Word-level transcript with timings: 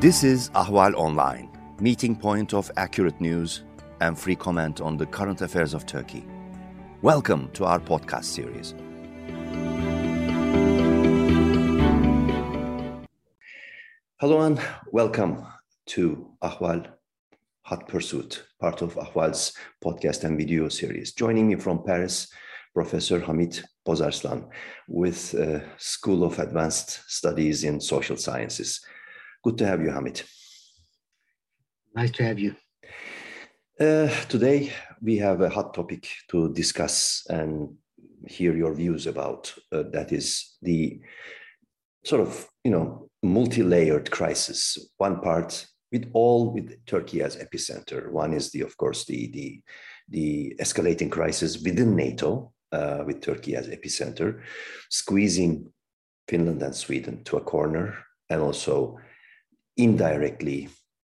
This 0.00 0.24
is 0.24 0.48
Ahval 0.54 0.94
Online, 0.94 1.50
meeting 1.78 2.16
point 2.16 2.54
of 2.54 2.70
accurate 2.78 3.20
news 3.20 3.64
and 4.00 4.18
free 4.18 4.34
comment 4.34 4.80
on 4.80 4.96
the 4.96 5.04
current 5.04 5.42
affairs 5.42 5.74
of 5.74 5.84
Turkey. 5.84 6.24
Welcome 7.02 7.50
to 7.52 7.66
our 7.66 7.78
podcast 7.78 8.24
series. 8.24 8.72
Hello 14.20 14.40
and 14.40 14.58
welcome 14.90 15.46
to 15.88 16.30
Ahval 16.42 16.86
Hot 17.66 17.86
Pursuit, 17.86 18.42
part 18.58 18.80
of 18.80 18.94
Ahval's 18.94 19.52
podcast 19.84 20.24
and 20.24 20.38
video 20.38 20.70
series. 20.70 21.12
Joining 21.12 21.46
me 21.46 21.56
from 21.56 21.84
Paris, 21.84 22.32
Professor 22.72 23.20
Hamit 23.20 23.62
Bozarslan 23.86 24.48
with 24.88 25.34
uh, 25.34 25.60
School 25.76 26.24
of 26.24 26.38
Advanced 26.38 27.02
Studies 27.06 27.64
in 27.64 27.78
Social 27.82 28.16
Sciences. 28.16 28.80
Good 29.42 29.56
to 29.58 29.66
have 29.66 29.80
you, 29.80 29.88
Hamit. 29.88 30.24
Nice 31.94 32.10
to 32.12 32.24
have 32.24 32.38
you. 32.38 32.54
Uh, 33.80 34.08
today, 34.28 34.70
we 35.00 35.16
have 35.16 35.40
a 35.40 35.48
hot 35.48 35.72
topic 35.72 36.06
to 36.28 36.52
discuss 36.52 37.24
and 37.30 37.74
hear 38.26 38.54
your 38.54 38.74
views 38.74 39.06
about. 39.06 39.54
Uh, 39.72 39.84
that 39.92 40.12
is 40.12 40.56
the 40.60 41.00
sort 42.04 42.20
of, 42.20 42.46
you 42.64 42.70
know, 42.70 43.08
multi-layered 43.22 44.10
crisis. 44.10 44.76
One 44.98 45.20
part 45.20 45.66
with 45.90 46.10
all 46.12 46.52
with 46.52 46.84
Turkey 46.84 47.22
as 47.22 47.36
epicenter. 47.36 48.10
One 48.10 48.34
is 48.34 48.50
the, 48.50 48.60
of 48.60 48.76
course, 48.76 49.06
the 49.06 49.30
the 49.32 49.62
the 50.08 50.54
escalating 50.60 51.10
crisis 51.10 51.62
within 51.62 51.96
NATO, 51.96 52.52
uh, 52.72 53.04
with 53.06 53.22
Turkey 53.22 53.56
as 53.56 53.68
epicenter, 53.68 54.42
squeezing 54.90 55.72
Finland 56.28 56.62
and 56.62 56.74
Sweden 56.74 57.24
to 57.24 57.38
a 57.38 57.40
corner, 57.40 57.96
and 58.28 58.42
also 58.42 58.98
indirectly 59.82 60.68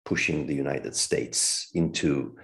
pushing 0.05 0.45
the 0.45 0.53
United 0.53 0.95
States 0.95 1.69
into 1.73 2.35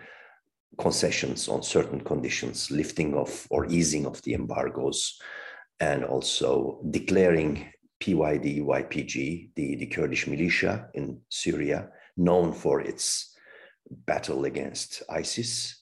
concessions 0.77 1.47
on 1.47 1.61
certain 1.61 2.01
conditions, 2.01 2.71
lifting 2.71 3.13
of 3.15 3.47
or 3.49 3.65
easing 3.67 4.05
of 4.05 4.21
the 4.23 4.33
embargoes, 4.33 5.19
and 5.79 6.03
also 6.03 6.81
declaring 6.89 7.71
PYD 8.01 8.63
YPG, 8.63 9.51
the, 9.55 9.75
the 9.75 9.85
Kurdish 9.87 10.27
militia 10.27 10.89
in 10.93 11.19
Syria, 11.29 11.89
known 12.17 12.51
for 12.53 12.81
its 12.81 13.35
battle 13.89 14.45
against 14.45 15.03
ISIS, 15.09 15.81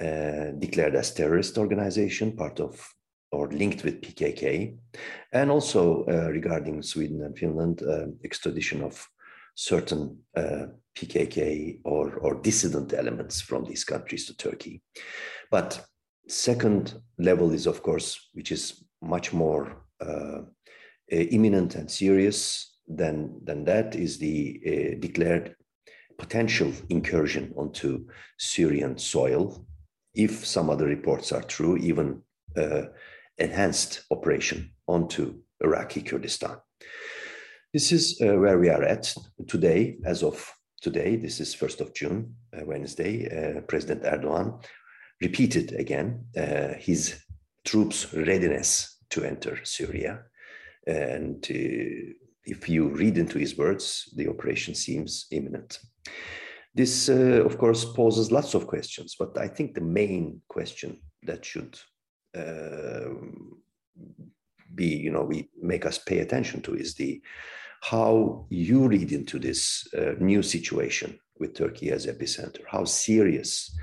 uh, 0.00 0.50
declared 0.58 0.96
as 0.96 1.14
terrorist 1.14 1.58
organization, 1.58 2.36
part 2.36 2.60
of 2.60 2.90
or 3.30 3.48
linked 3.48 3.82
with 3.82 4.00
PKK, 4.00 4.76
and 5.32 5.50
also 5.50 6.04
uh, 6.04 6.30
regarding 6.30 6.82
Sweden 6.82 7.22
and 7.24 7.36
Finland, 7.36 7.82
uh, 7.82 8.06
extradition 8.24 8.82
of 8.82 9.08
certain 9.54 10.18
uh, 10.36 10.66
PKK 10.96 11.80
or, 11.84 12.14
or 12.16 12.40
dissident 12.42 12.92
elements 12.92 13.40
from 13.40 13.64
these 13.64 13.84
countries 13.84 14.26
to 14.26 14.36
Turkey. 14.36 14.82
But 15.50 15.84
second 16.28 16.94
level 17.18 17.52
is, 17.52 17.66
of 17.66 17.82
course, 17.82 18.30
which 18.32 18.52
is 18.52 18.84
much 19.02 19.32
more 19.32 19.84
uh, 20.00 20.42
imminent 21.10 21.74
and 21.74 21.90
serious 21.90 22.78
than, 22.88 23.40
than 23.44 23.64
that, 23.64 23.94
is 23.94 24.18
the 24.18 24.60
uh, 24.66 25.00
declared 25.00 25.54
potential 26.18 26.72
incursion 26.88 27.52
onto 27.56 28.06
Syrian 28.38 28.98
soil. 28.98 29.66
If 30.14 30.46
some 30.46 30.70
other 30.70 30.86
reports 30.86 31.32
are 31.32 31.42
true, 31.42 31.76
even 31.78 32.22
uh, 32.56 32.82
enhanced 33.38 34.04
operation 34.10 34.70
onto 34.86 35.40
Iraqi 35.60 36.02
Kurdistan. 36.02 36.56
This 37.74 37.90
is 37.90 38.20
uh, 38.20 38.38
where 38.38 38.60
we 38.60 38.68
are 38.68 38.84
at 38.84 39.12
today, 39.48 39.96
as 40.04 40.22
of 40.22 40.48
today. 40.80 41.16
This 41.16 41.40
is 41.40 41.56
1st 41.56 41.80
of 41.80 41.92
June, 41.92 42.36
uh, 42.56 42.64
Wednesday. 42.64 43.26
Uh, 43.26 43.62
President 43.62 44.04
Erdogan 44.04 44.64
repeated 45.20 45.72
again 45.72 46.24
uh, 46.36 46.74
his 46.78 47.20
troops' 47.64 48.14
readiness 48.14 49.00
to 49.10 49.24
enter 49.24 49.58
Syria. 49.64 50.22
And 50.86 51.44
uh, 51.50 52.14
if 52.44 52.68
you 52.68 52.90
read 52.90 53.18
into 53.18 53.40
his 53.40 53.58
words, 53.58 54.08
the 54.14 54.28
operation 54.28 54.76
seems 54.76 55.26
imminent. 55.32 55.80
This, 56.76 57.08
uh, 57.08 57.42
of 57.44 57.58
course, 57.58 57.84
poses 57.84 58.30
lots 58.30 58.54
of 58.54 58.68
questions, 58.68 59.16
but 59.18 59.36
I 59.36 59.48
think 59.48 59.74
the 59.74 59.80
main 59.80 60.42
question 60.46 61.00
that 61.24 61.44
should 61.44 61.76
be, 64.72 64.86
you 64.86 65.10
know, 65.10 65.24
we 65.24 65.48
make 65.60 65.86
us 65.86 65.98
pay 65.98 66.20
attention 66.20 66.62
to 66.62 66.74
is 66.74 66.94
the 66.94 67.20
how 67.90 68.46
you 68.48 68.88
read 68.88 69.12
into 69.12 69.38
this 69.38 69.86
uh, 69.94 70.14
new 70.18 70.42
situation 70.42 71.18
with 71.38 71.54
Turkey 71.54 71.90
as 71.90 72.06
epicenter. 72.06 72.62
How 72.66 72.84
serious 72.84 73.76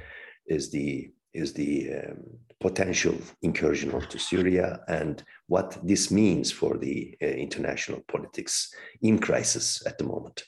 is 0.47 0.71
the 0.71 1.11
is 1.33 1.53
the 1.53 1.93
um, 1.93 2.17
potential 2.59 3.15
incursion 3.41 3.91
onto 3.91 4.17
Syria 4.17 4.81
and 4.87 5.23
what 5.47 5.77
this 5.81 6.11
means 6.11 6.51
for 6.51 6.77
the 6.77 7.15
uh, 7.21 7.25
international 7.25 8.01
politics 8.11 8.73
in 9.01 9.17
crisis 9.19 9.81
at 9.85 9.97
the 9.97 10.03
moment? 10.03 10.43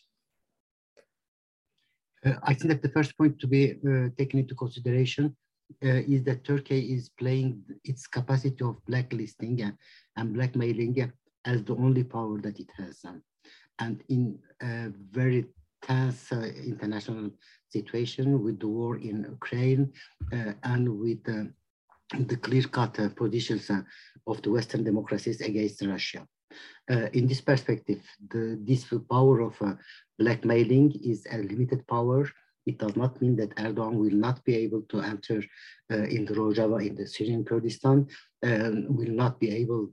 Uh, 2.26 2.34
I 2.44 2.54
think 2.54 2.70
that 2.70 2.82
the 2.82 2.90
first 2.98 3.18
point 3.18 3.40
to 3.40 3.48
be 3.48 3.72
uh, 3.72 4.10
taken 4.18 4.40
into 4.40 4.56
consideration 4.56 5.38
uh, 5.86 6.02
is 6.14 6.24
that 6.24 6.44
Turkey 6.44 6.80
is 6.96 7.10
playing 7.18 7.64
its 7.86 8.08
capacity 8.08 8.64
of 8.66 8.84
blacklisting 8.86 9.62
and 10.18 10.34
blackmailing 10.34 11.12
as 11.46 11.64
the 11.64 11.76
only 11.76 12.04
power 12.04 12.42
that 12.42 12.60
it 12.60 12.70
has. 12.78 13.00
Um, 13.06 13.22
and 13.80 14.04
in 14.10 14.40
a 14.62 14.90
very 15.12 15.46
tense 15.82 16.32
uh, 16.32 16.50
international 16.66 17.30
situation 17.70 18.42
with 18.44 18.60
the 18.60 18.68
war 18.68 18.98
in 18.98 19.16
Ukraine 19.38 19.92
uh, 20.32 20.54
and 20.64 20.84
with 21.04 21.22
uh, 21.28 21.44
the 22.30 22.38
clear-cut 22.46 22.94
uh, 23.00 23.10
positions 23.10 23.70
uh, 23.70 23.82
of 24.28 24.42
the 24.44 24.52
Western 24.52 24.84
democracies 24.84 25.42
against 25.42 25.82
Russia. 25.96 26.22
Uh, 26.92 27.08
in 27.18 27.24
this 27.28 27.42
perspective, 27.42 28.02
the, 28.32 28.60
this 28.70 28.84
power 29.10 29.38
of 29.42 29.56
blackmailing 30.20 30.88
is 31.12 31.20
a 31.32 31.38
limited 31.38 31.82
power. 31.88 32.30
It 32.66 32.78
does 32.78 32.96
not 32.96 33.20
mean 33.22 33.36
that 33.38 33.56
Erdogan 33.56 33.96
will 34.04 34.18
not 34.28 34.38
be 34.48 34.56
able 34.66 34.84
to 34.92 35.02
enter 35.02 35.44
in 36.16 36.22
the 36.26 36.36
Rojava 36.40 36.78
in 36.88 36.96
the 36.96 37.08
Syrian 37.08 37.44
Kurdistan, 37.44 38.08
um, 38.44 38.96
will 38.98 39.16
not 39.24 39.40
be 39.40 39.50
able 39.62 39.84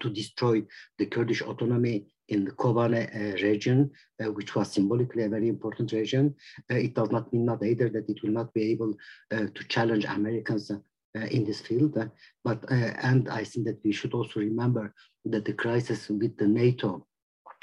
to 0.00 0.10
destroy 0.10 0.62
the 0.98 1.06
Kurdish 1.06 1.42
autonomy 1.42 2.06
in 2.28 2.44
the 2.44 2.50
Kobane 2.52 3.04
uh, 3.14 3.42
region, 3.42 3.90
uh, 4.22 4.30
which 4.32 4.54
was 4.54 4.72
symbolically 4.72 5.24
a 5.24 5.28
very 5.28 5.48
important 5.48 5.92
region. 5.92 6.34
Uh, 6.70 6.76
it 6.76 6.94
does 6.94 7.10
not 7.10 7.32
mean 7.32 7.44
not 7.44 7.64
either 7.64 7.88
that 7.88 8.08
it 8.08 8.22
will 8.22 8.32
not 8.32 8.52
be 8.52 8.70
able 8.72 8.94
uh, 9.32 9.46
to 9.54 9.64
challenge 9.68 10.04
Americans 10.04 10.70
uh, 10.70 11.20
in 11.30 11.44
this 11.44 11.60
field. 11.60 11.96
Uh, 11.96 12.06
but 12.44 12.64
and 12.70 13.28
I 13.28 13.44
think 13.44 13.66
that 13.66 13.80
we 13.84 13.92
should 13.92 14.14
also 14.14 14.40
remember 14.40 14.92
that 15.24 15.44
the 15.44 15.52
crisis 15.52 16.08
with 16.08 16.36
the 16.36 16.46
NATO 16.46 17.06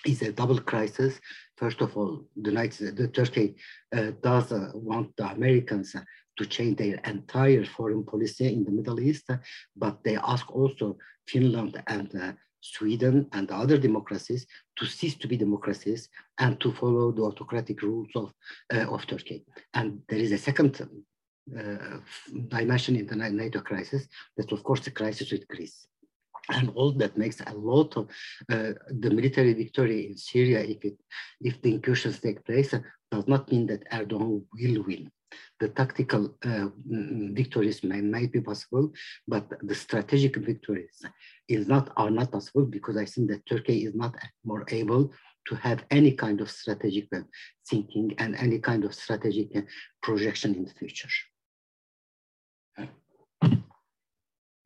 is 0.06 0.22
a 0.22 0.31
double 0.31 0.59
crisis. 0.59 1.19
First 1.57 1.81
of 1.81 1.95
all, 1.95 2.25
the, 2.35 2.50
United, 2.50 2.97
the 2.97 3.07
Turkey 3.07 3.56
does 4.22 4.51
want 4.74 5.16
the 5.16 5.31
Americans 5.31 5.95
to 6.38 6.45
change 6.45 6.78
their 6.78 6.95
entire 7.06 7.63
foreign 7.63 8.03
policy 8.03 8.47
in 8.47 8.66
the 8.66 8.72
Middle 8.72 9.00
East, 9.00 9.30
but 9.78 10.03
they 10.03 10.18
ask 10.18 10.53
also 10.53 10.97
Finland 11.25 11.81
and 11.88 12.35
Sweden 12.63 13.28
and 13.34 13.51
other 13.51 13.78
democracies 13.78 14.47
to 14.78 14.85
cease 14.85 15.16
to 15.16 15.28
be 15.28 15.35
democracies 15.35 16.07
and 16.40 16.59
to 16.62 16.72
follow 16.72 17.12
the 17.12 17.22
autocratic 17.22 17.81
rules 17.81 18.09
of, 18.16 18.34
uh, 18.74 18.88
of 18.94 19.06
Turkey. 19.06 19.44
And 19.74 20.00
there 20.07 20.19
is 20.19 20.31
a 20.31 20.38
second 20.38 20.81
uh, 21.59 21.97
dimension 22.47 22.96
in 22.96 23.06
the 23.06 23.16
NATO 23.16 23.59
crisis, 23.59 24.07
that's 24.38 24.53
of 24.53 24.63
course 24.63 24.79
the 24.79 24.91
crisis 24.91 25.31
with 25.31 25.47
Greece. 25.50 25.88
And 26.50 26.72
all 26.75 26.91
that 26.94 27.18
makes 27.18 27.41
a 27.41 27.53
lot 27.53 27.96
of 27.97 28.09
uh, 28.50 28.72
the 28.90 29.09
military 29.09 29.54
victory 29.54 30.07
in 30.07 30.18
Syria, 30.18 30.59
if, 30.59 30.83
it, 30.86 30.98
if 31.42 31.62
the 31.62 31.74
incursions 31.74 32.19
take 32.19 32.45
place, 32.45 32.74
does 33.12 33.27
not 33.27 33.51
mean 33.51 33.68
that 33.68 33.89
Erdogan 33.92 34.44
will 34.54 34.83
win 34.83 35.12
the 35.59 35.69
tactical 35.69 36.35
uh, 36.45 36.68
mm, 36.89 37.35
victories 37.35 37.83
may, 37.83 38.01
might 38.01 38.31
be 38.31 38.41
possible, 38.41 38.91
but 39.27 39.47
the 39.62 39.75
strategic 39.75 40.35
victories 40.38 41.01
is 41.47 41.68
not 41.68 41.91
are 41.97 42.09
not 42.09 42.31
possible 42.31 42.65
because 42.65 42.97
I 42.97 43.06
think 43.06 43.30
that 43.30 43.45
Turkey 43.45 43.85
is 43.85 43.95
not 43.95 44.15
more 44.44 44.65
able 44.69 45.13
to 45.47 45.56
have 45.56 45.83
any 45.91 46.13
kind 46.13 46.41
of 46.41 46.50
strategic 46.50 47.09
thinking 47.69 48.15
and 48.18 48.35
any 48.35 48.59
kind 48.59 48.85
of 48.85 48.94
strategic 48.94 49.56
uh, 49.56 49.62
projection 50.01 50.56
in 50.56 50.65
the 50.65 50.74
future. 50.74 51.09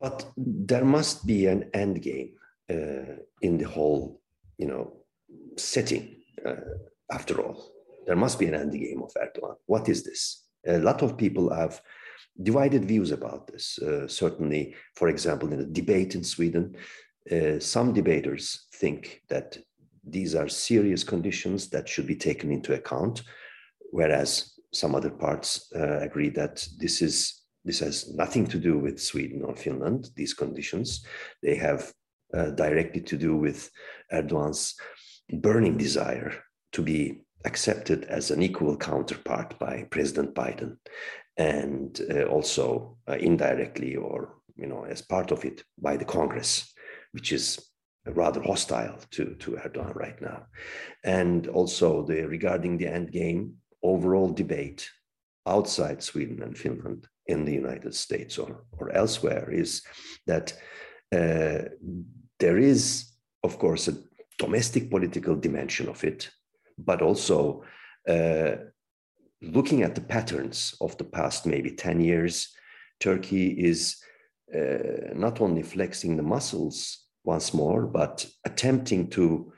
But 0.00 0.30
there 0.36 0.84
must 0.84 1.26
be 1.26 1.46
an 1.46 1.70
end 1.74 2.02
game 2.02 2.34
uh, 2.70 3.16
in 3.42 3.58
the 3.58 3.64
whole, 3.64 4.20
you 4.56 4.68
know, 4.68 4.92
setting. 5.56 6.16
Uh, 6.46 6.54
after 7.10 7.40
all, 7.40 7.72
there 8.06 8.16
must 8.16 8.38
be 8.38 8.46
an 8.46 8.54
end 8.54 8.72
game 8.72 9.02
of 9.02 9.12
Erdogan. 9.14 9.56
What 9.66 9.88
is 9.88 10.04
this? 10.04 10.44
A 10.68 10.78
lot 10.78 11.02
of 11.02 11.16
people 11.16 11.52
have 11.52 11.80
divided 12.42 12.84
views 12.84 13.10
about 13.10 13.46
this. 13.46 13.78
Uh, 13.78 14.06
certainly, 14.06 14.74
for 14.94 15.08
example, 15.08 15.52
in 15.52 15.60
a 15.60 15.64
debate 15.64 16.14
in 16.14 16.22
Sweden, 16.22 16.76
uh, 17.30 17.58
some 17.58 17.92
debaters 17.92 18.66
think 18.74 19.22
that 19.28 19.58
these 20.04 20.34
are 20.34 20.48
serious 20.48 21.04
conditions 21.04 21.68
that 21.70 21.88
should 21.88 22.06
be 22.06 22.16
taken 22.16 22.50
into 22.50 22.74
account, 22.74 23.22
whereas 23.90 24.54
some 24.72 24.94
other 24.94 25.10
parts 25.10 25.70
uh, 25.74 25.98
agree 26.00 26.30
that 26.30 26.66
this 26.78 27.02
is 27.02 27.42
this 27.64 27.80
has 27.80 28.14
nothing 28.14 28.46
to 28.46 28.58
do 28.58 28.78
with 28.78 29.00
Sweden 29.00 29.42
or 29.42 29.54
Finland. 29.54 30.10
These 30.16 30.34
conditions 30.34 31.04
they 31.42 31.56
have 31.56 31.92
uh, 32.32 32.50
directly 32.50 33.00
to 33.02 33.16
do 33.16 33.36
with 33.36 33.70
Erdogan's 34.12 34.74
burning 35.32 35.76
desire 35.76 36.32
to 36.72 36.82
be 36.82 37.22
accepted 37.44 38.04
as 38.04 38.30
an 38.30 38.42
equal 38.42 38.76
counterpart 38.76 39.58
by 39.58 39.86
President 39.90 40.34
Biden, 40.34 40.76
and 41.36 42.00
uh, 42.10 42.24
also 42.24 42.98
uh, 43.08 43.14
indirectly 43.14 43.96
or 43.96 44.34
you 44.56 44.66
know 44.66 44.84
as 44.84 45.02
part 45.02 45.30
of 45.30 45.44
it 45.44 45.62
by 45.80 45.96
the 45.96 46.04
Congress, 46.04 46.72
which 47.12 47.32
is 47.32 47.58
rather 48.06 48.42
hostile 48.42 48.98
to, 49.10 49.34
to 49.36 49.52
Erdogan 49.52 49.94
right 49.94 50.20
now. 50.20 50.46
And 51.04 51.46
also 51.48 52.04
the 52.04 52.26
regarding 52.26 52.78
the 52.78 52.86
end 52.86 53.12
game 53.12 53.54
overall 53.82 54.30
debate 54.30 54.88
outside 55.46 56.02
Sweden 56.02 56.42
and 56.42 56.56
Finland 56.56 57.06
in 57.26 57.44
the 57.44 57.52
United 57.52 57.94
States 57.94 58.38
or, 58.38 58.64
or 58.78 58.90
elsewhere 58.92 59.50
is 59.50 59.82
that 60.26 60.52
uh, 61.14 61.68
there 62.38 62.58
is, 62.58 63.12
of 63.42 63.58
course, 63.58 63.88
a 63.88 63.96
domestic 64.38 64.90
political 64.90 65.34
dimension 65.34 65.88
of 65.88 66.04
it, 66.04 66.30
but 66.78 67.02
also 67.02 67.64
uh, 68.08 68.52
looking 69.42 69.82
at 69.82 69.94
the 69.94 70.00
patterns 70.00 70.74
of 70.80 70.96
the 70.98 71.04
past 71.04 71.46
maybe 71.46 71.70
10 71.70 72.00
years, 72.00 72.54
Turkey 73.00 73.48
is 73.48 73.96
uh, 74.54 75.12
not 75.14 75.40
only 75.40 75.62
flexing 75.62 76.16
the 76.16 76.22
muscles 76.22 77.04
once 77.24 77.52
more, 77.52 77.86
but 77.86 78.26
attempting 78.44 79.08
to 79.10 79.52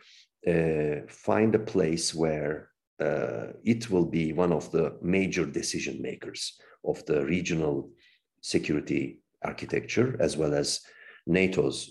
uh, 0.46 1.06
find 1.08 1.55
a 1.55 1.58
place 1.58 2.14
where 2.14 2.70
uh, 3.00 3.49
it 3.64 3.90
will 3.90 4.05
be 4.05 4.32
one 4.32 4.52
of 4.52 4.70
the 4.72 4.96
major 5.00 5.46
decision 5.46 6.02
makers 6.02 6.58
of 6.84 7.05
the 7.06 7.25
regional 7.25 7.90
security 8.43 9.20
architecture 9.43 10.17
as 10.20 10.37
well 10.37 10.55
as 10.55 10.81
NATO's 11.26 11.90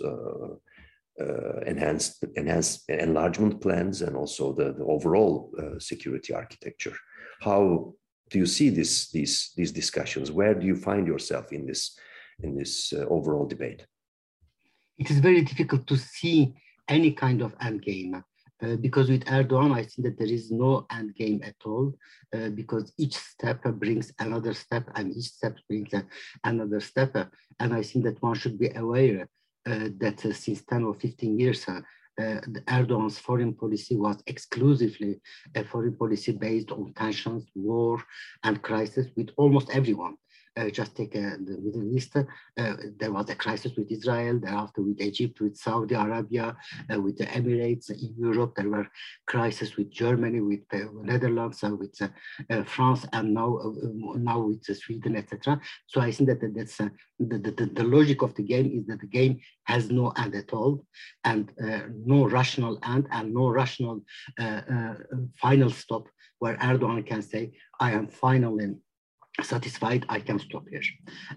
uh, 1.19 1.23
uh, 1.59 1.59
enhanced, 1.65 2.23
enhanced 2.35 2.89
enlargement 2.89 3.61
plans 3.61 4.01
and 4.01 4.15
also 4.15 4.53
the, 4.53 4.73
the 4.73 4.83
overall 4.83 5.51
uh, 5.57 5.79
security 5.79 6.33
architecture. 6.33 6.95
How 7.41 7.93
do 8.29 8.37
you 8.37 8.45
see 8.45 8.69
this, 8.69 9.09
these, 9.11 9.51
these 9.55 9.71
discussions? 9.71 10.31
Where 10.31 10.53
do 10.53 10.65
you 10.65 10.75
find 10.75 11.07
yourself 11.07 11.51
in 11.51 11.65
this, 11.65 11.97
in 12.43 12.55
this 12.57 12.93
uh, 12.93 13.05
overall 13.09 13.45
debate? 13.45 13.85
It 14.97 15.09
is 15.09 15.19
very 15.19 15.41
difficult 15.41 15.87
to 15.87 15.97
see 15.97 16.53
any 16.87 17.11
kind 17.11 17.41
of 17.41 17.53
end 17.61 17.81
game 17.81 18.23
uh, 18.61 18.75
because 18.75 19.09
with 19.09 19.23
Erdogan, 19.25 19.73
I 19.73 19.83
think 19.83 20.03
that 20.03 20.17
there 20.17 20.27
is 20.27 20.51
no 20.51 20.85
end 20.91 21.15
game 21.15 21.41
at 21.43 21.55
all, 21.65 21.93
uh, 22.35 22.49
because 22.49 22.91
each 22.97 23.15
step 23.15 23.63
brings 23.63 24.11
another 24.19 24.53
step, 24.53 24.89
and 24.95 25.15
each 25.15 25.29
step 25.37 25.55
brings 25.67 25.93
uh, 25.93 26.01
another 26.43 26.81
step. 26.81 27.15
and 27.59 27.73
I 27.73 27.83
think 27.83 28.03
that 28.05 28.21
one 28.21 28.35
should 28.35 28.59
be 28.59 28.69
aware 28.75 29.21
uh, 29.21 29.25
Uh, 29.69 29.89
that 29.99 30.25
uh, 30.25 30.33
since 30.33 30.63
10 30.63 30.83
or 30.83 30.95
15 30.95 31.37
years, 31.37 31.67
uh, 31.67 31.79
uh, 32.19 32.41
Erdogan's 32.67 33.19
foreign 33.19 33.53
policy 33.53 33.95
was 33.95 34.17
exclusively 34.25 35.21
a 35.53 35.63
foreign 35.63 35.95
policy 35.95 36.31
based 36.31 36.71
on 36.71 36.91
tensions, 36.93 37.45
war, 37.53 38.03
and 38.43 38.63
crisis 38.63 39.07
with 39.15 39.29
almost 39.37 39.69
everyone. 39.69 40.15
Uh, 40.59 40.69
just 40.69 40.95
take 40.95 41.15
uh, 41.15 41.37
the 41.47 41.57
Middle 41.61 41.95
East, 41.95 42.17
uh, 42.17 42.23
there 42.99 43.13
was 43.13 43.29
a 43.29 43.35
crisis 43.35 43.71
with 43.77 43.89
Israel, 43.89 44.39
thereafter 44.39 44.81
with 44.81 44.99
Egypt, 44.99 45.39
with 45.39 45.55
Saudi 45.55 45.95
Arabia, 45.95 46.55
uh, 46.93 46.99
with 46.99 47.17
the 47.17 47.25
Emirates. 47.27 47.89
Uh, 47.89 47.93
in 47.93 48.13
Europe, 48.17 48.53
there 48.55 48.69
were 48.69 48.87
crises 49.25 49.77
with 49.77 49.89
Germany, 49.89 50.41
with 50.41 50.67
the 50.69 50.89
Netherlands, 51.01 51.61
with 51.61 51.95
France, 52.65 53.05
and 53.13 53.33
now, 53.33 53.57
um, 53.59 54.23
now 54.23 54.39
with 54.39 54.65
Sweden, 54.65 55.15
etc. 55.15 55.61
So 55.87 56.01
I 56.01 56.11
think 56.11 56.29
that 56.29 56.41
that's 56.53 56.77
the, 56.77 56.89
the, 57.19 57.69
the 57.73 57.83
logic 57.83 58.21
of 58.21 58.35
the 58.35 58.43
game 58.43 58.69
is 58.77 58.85
that 58.87 58.99
the 58.99 59.07
game 59.07 59.39
has 59.63 59.89
no 59.89 60.09
end 60.17 60.35
at 60.35 60.51
all, 60.51 60.85
and 61.23 61.51
no 62.05 62.27
rational 62.27 62.79
end, 62.83 63.07
and 63.11 63.33
no 63.33 63.47
rational 63.47 64.01
final 65.41 65.69
stop 65.69 66.09
where 66.39 66.57
Erdogan 66.57 67.05
can 67.05 67.21
say, 67.21 67.51
I 67.79 67.91
am 67.91 68.07
finally 68.07 68.75
satisfied, 69.43 70.05
I 70.09 70.19
can 70.19 70.39
stop 70.39 70.65
here. 70.69 70.81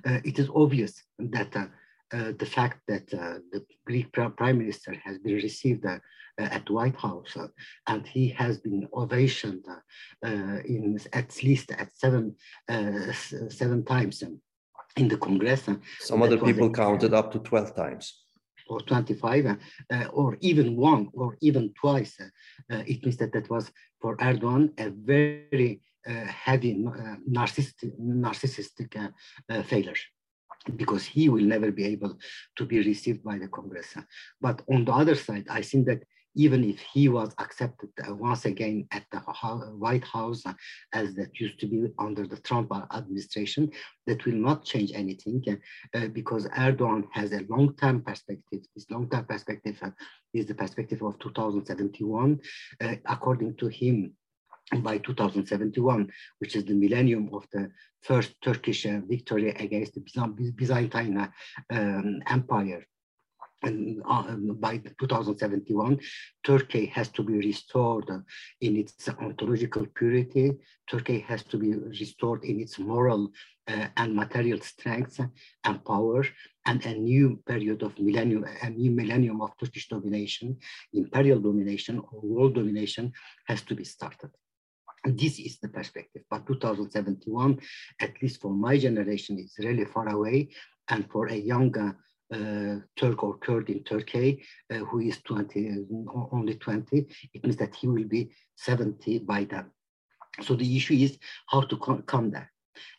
Uh, 0.07 0.21
it 0.25 0.39
is 0.39 0.49
obvious 0.55 1.03
that 1.19 1.55
uh, 1.57 1.67
uh, 2.13 2.33
the 2.39 2.47
fact 2.47 2.81
that 2.89 3.13
uh, 3.15 3.39
the 3.53 3.65
Greek 3.87 4.13
prime 4.13 4.59
minister 4.59 4.95
has 5.05 5.19
been 5.19 5.37
received 5.37 5.87
uh, 5.87 5.99
at 6.39 6.69
White 6.69 6.97
House 6.97 7.37
uh, 7.37 7.49
and 7.87 8.07
he 8.07 8.29
has 8.29 8.59
been 8.59 8.87
ovationed 8.93 9.65
in 10.23 10.99
at 11.13 11.43
least 11.43 11.73
at 11.73 11.91
seven 11.97 12.37
seven 13.49 13.85
times 13.85 14.23
in 14.97 15.09
the 15.09 15.17
Congress. 15.17 15.69
Some 16.01 16.23
other 16.23 16.39
people 16.39 16.71
counted 16.71 17.15
up 17.15 17.33
to 17.33 17.39
12 17.39 17.75
times 17.75 18.23
or 18.69 18.81
25 18.81 19.47
uh, 19.47 20.05
or 20.13 20.37
even 20.41 20.77
one 20.77 21.09
or 21.13 21.37
even 21.41 21.73
twice, 21.75 22.19
uh, 22.21 22.83
it 22.87 23.05
means 23.05 23.17
that 23.19 23.33
that 23.33 23.49
was 23.51 23.71
for 24.01 24.17
Erdogan 24.17 24.71
a 24.79 24.91
very 24.91 25.81
uh, 25.81 25.92
heavy 26.07 26.85
uh, 26.87 27.17
narcissistic, 27.31 27.93
narcissistic 28.01 29.13
uh, 29.49 29.63
failure 29.63 29.95
because 30.77 31.05
he 31.05 31.29
will 31.29 31.45
never 31.45 31.73
be 31.73 31.85
able 31.85 32.17
to 32.57 32.65
be 32.65 32.79
received 32.79 33.23
by 33.25 33.39
the 33.39 33.49
Congress. 33.49 33.95
But 34.41 34.63
on 34.71 34.85
the 34.85 34.93
other 34.93 35.17
side, 35.17 35.47
I 35.51 35.63
think 35.63 35.87
that 35.87 36.03
even 36.35 36.65
if 36.65 36.81
he 36.81 37.09
was 37.09 37.35
accepted 37.39 37.91
uh, 38.09 38.15
once 38.15 38.47
again 38.47 38.87
at 38.91 39.05
the 39.13 39.19
White 39.19 40.05
House, 40.05 40.47
uh, 40.47 40.55
as 40.93 41.15
that 41.15 41.39
used 41.39 41.61
to 41.61 41.67
be 41.67 41.89
under 41.99 42.27
the 42.27 42.39
Trump 42.39 42.73
administration, 42.95 43.71
that 44.07 44.25
will 44.25 44.35
not 44.35 44.65
change 44.65 44.93
anything 44.95 45.43
uh, 45.95 46.09
because 46.09 46.47
Erdogan 46.49 47.05
has 47.13 47.33
a 47.33 47.45
long-term 47.49 48.03
perspective. 48.03 48.61
His 48.75 48.87
long-term 48.91 49.27
perspective 49.27 49.81
is 50.33 50.47
the 50.47 50.55
perspective 50.55 51.03
of 51.03 51.19
2071. 51.19 52.41
according 53.07 53.57
to 53.57 53.69
him, 53.69 54.15
by 54.81 54.99
2071, 54.99 56.11
which 56.39 56.57
is 56.57 56.65
the 56.65 56.75
millennium 56.75 57.29
of 57.33 57.47
the 57.53 57.71
first 58.03 58.35
Turkish 58.43 58.87
uh, 58.87 59.01
victory 59.07 59.51
against 59.51 59.95
the 59.95 60.53
Byzantine 60.57 61.29
um, 61.71 62.23
Empire. 62.27 62.87
And 63.65 64.03
uh, 64.09 64.35
by 64.55 64.79
2071, 64.79 66.01
Turkey 66.45 66.87
has 66.87 67.09
to 67.11 67.23
be 67.23 67.35
restored 67.35 68.11
in 68.61 68.77
its 68.77 69.09
ontological 69.09 69.87
purity. 69.95 70.53
Turkey 70.91 71.21
has 71.21 71.45
to 71.45 71.59
be 71.59 71.75
restored 71.75 72.43
in 72.45 72.61
its 72.61 72.81
moral 72.81 73.31
uh, 73.69 73.87
and 73.97 74.17
material 74.17 74.61
strength 74.61 75.21
and 75.65 75.85
power 75.85 76.25
and 76.67 76.85
a 76.85 76.95
new 76.95 77.41
period 77.47 77.83
of 77.83 77.97
millennium, 78.01 78.45
a 78.63 78.71
new 78.71 78.91
millennium 78.91 79.41
of 79.41 79.57
Turkish 79.59 79.89
domination, 79.89 80.57
imperial 80.93 81.39
domination 81.39 81.99
or 81.99 82.21
world 82.21 82.55
domination 82.57 83.13
has 83.47 83.63
to 83.63 83.77
be 83.77 83.85
started. 83.85 84.31
This 85.05 85.41
is 85.41 85.59
the 85.59 85.69
perspective, 85.69 86.23
but 86.31 86.47
2071, 86.47 87.59
at 88.01 88.23
least 88.23 88.41
for 88.41 88.53
my 88.53 88.79
generation, 88.79 89.39
is 89.39 89.55
really 89.59 89.85
far 89.85 90.09
away. 90.09 90.49
And 90.89 91.11
for 91.11 91.27
a 91.27 91.35
younger 91.35 91.97
uh, 92.33 92.77
Turk 92.97 93.23
or 93.23 93.37
Kurd 93.39 93.69
in 93.69 93.83
Turkey 93.85 94.43
uh, 94.71 94.77
who 94.77 95.01
is 95.01 95.21
20, 95.23 95.85
only 96.33 96.55
20, 96.55 97.07
it 97.35 97.45
means 97.45 97.57
that 97.57 97.75
he 97.75 97.89
will 97.89 98.05
be 98.05 98.31
70 98.57 99.19
by 99.21 99.45
then. 99.45 99.67
So 100.41 100.55
the 100.55 100.77
issue 100.77 100.95
is 100.95 101.19
how 101.49 101.63
to 101.63 101.77
come 102.07 102.31
there. 102.31 102.51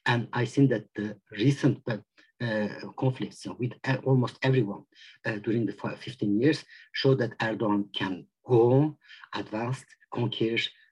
And 0.05 0.27
I 0.33 0.45
think 0.45 0.69
that 0.69 0.85
the 0.95 1.15
recent 1.31 1.81
uh, 1.87 2.67
conflicts 2.97 3.47
with 3.57 3.73
almost 4.03 4.37
everyone 4.43 4.83
uh, 5.25 5.37
during 5.37 5.65
the 5.65 5.73
15 5.73 6.41
years 6.41 6.63
show 6.91 7.15
that 7.15 7.37
Erdogan 7.39 7.85
can 7.93 8.27
go, 8.45 8.97
advance, 9.33 9.83
conquer, 10.13 10.55
uh, 10.55 10.82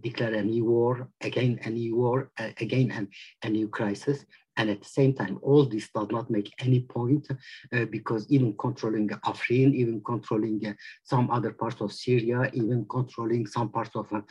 declare 0.00 0.34
a 0.34 0.42
new 0.42 0.64
war, 0.64 1.08
again 1.20 1.58
a 1.64 1.70
new 1.70 1.96
war, 1.96 2.30
uh, 2.38 2.50
again 2.60 2.90
an, 2.90 3.08
a 3.42 3.48
new 3.48 3.68
crisis. 3.68 4.24
And 4.58 4.70
at 4.70 4.80
the 4.80 4.88
same 4.88 5.12
time, 5.12 5.38
all 5.42 5.66
this 5.66 5.90
does 5.94 6.08
not 6.10 6.30
make 6.30 6.50
any 6.58 6.80
point 6.80 7.28
uh, 7.30 7.84
because 7.96 8.26
even 8.30 8.56
controlling 8.56 9.08
Afrin, 9.08 9.74
even 9.74 10.00
controlling 10.02 10.66
uh, 10.66 10.72
some 11.04 11.30
other 11.30 11.52
parts 11.52 11.80
of 11.82 11.92
Syria, 11.92 12.50
even 12.54 12.86
controlling 12.88 13.46
some 13.46 13.68
parts 13.70 13.94
of 13.94 14.10
uh, 14.12 14.22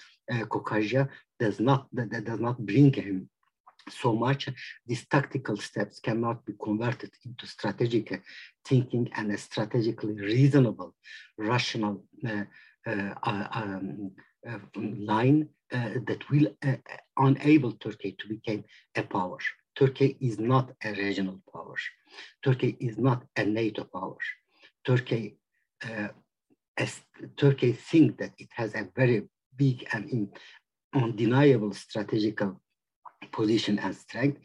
Caucasia 0.46 1.08
does 1.40 1.60
not, 1.60 1.88
that, 1.94 2.10
that 2.12 2.26
does 2.26 2.40
not 2.40 2.58
bring 2.66 2.92
him 2.92 3.30
so 3.90 4.16
much, 4.16 4.50
these 4.88 5.06
tactical 5.08 5.58
steps 5.58 6.00
cannot 6.00 6.46
be 6.46 6.54
converted 6.62 7.12
into 7.24 7.46
strategic 7.46 8.22
thinking 8.66 9.10
and 9.16 9.32
a 9.32 9.38
strategically 9.38 10.14
reasonable, 10.14 10.96
rational 11.38 12.04
uh, 12.28 12.44
uh, 12.88 13.14
um, 13.24 14.12
uh, 14.12 14.20
line 14.76 15.50
uh, 15.72 15.90
that 16.08 16.30
will 16.30 16.48
uh, 16.64 16.76
enable 17.18 17.72
Turkey 17.74 18.16
to 18.20 18.28
become 18.28 18.64
a 18.96 19.04
power. 19.04 19.38
Turkey 19.76 20.18
is 20.22 20.40
not 20.40 20.72
a 20.84 20.92
regional 20.94 21.42
power. 21.52 21.76
Turkey 22.44 22.78
is 22.80 22.98
not 22.98 23.24
a 23.36 23.44
NATO 23.44 23.84
power. 23.84 24.18
Turkey 24.86 25.38
as 26.78 27.02
Turkey 27.38 27.74
think 27.74 28.18
that 28.18 28.34
it 28.38 28.50
has 28.56 28.74
a 28.76 28.88
very 28.96 29.24
big 29.56 29.88
and 29.94 30.30
undeniable 30.94 31.74
strategical 31.74 32.62
position 33.32 33.80
and 33.80 33.96
strength. 33.96 34.40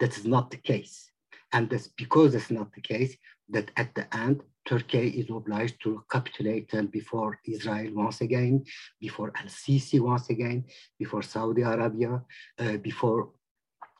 That 0.00 0.16
is 0.16 0.26
not 0.26 0.50
the 0.50 0.56
case. 0.56 1.10
And 1.52 1.70
that's 1.70 1.88
because 1.88 2.34
it's 2.34 2.50
not 2.50 2.72
the 2.72 2.80
case 2.80 3.16
that 3.50 3.70
at 3.76 3.94
the 3.94 4.14
end, 4.16 4.42
Turkey 4.66 5.08
is 5.20 5.30
obliged 5.30 5.76
to 5.82 6.04
capitulate 6.10 6.70
before 6.90 7.38
Israel 7.46 7.92
once 7.94 8.20
again, 8.20 8.64
before 9.00 9.32
Al-Sisi 9.36 10.00
once 10.00 10.30
again, 10.30 10.64
before 10.98 11.22
Saudi 11.22 11.62
Arabia, 11.62 12.22
uh, 12.58 12.76
before 12.78 13.30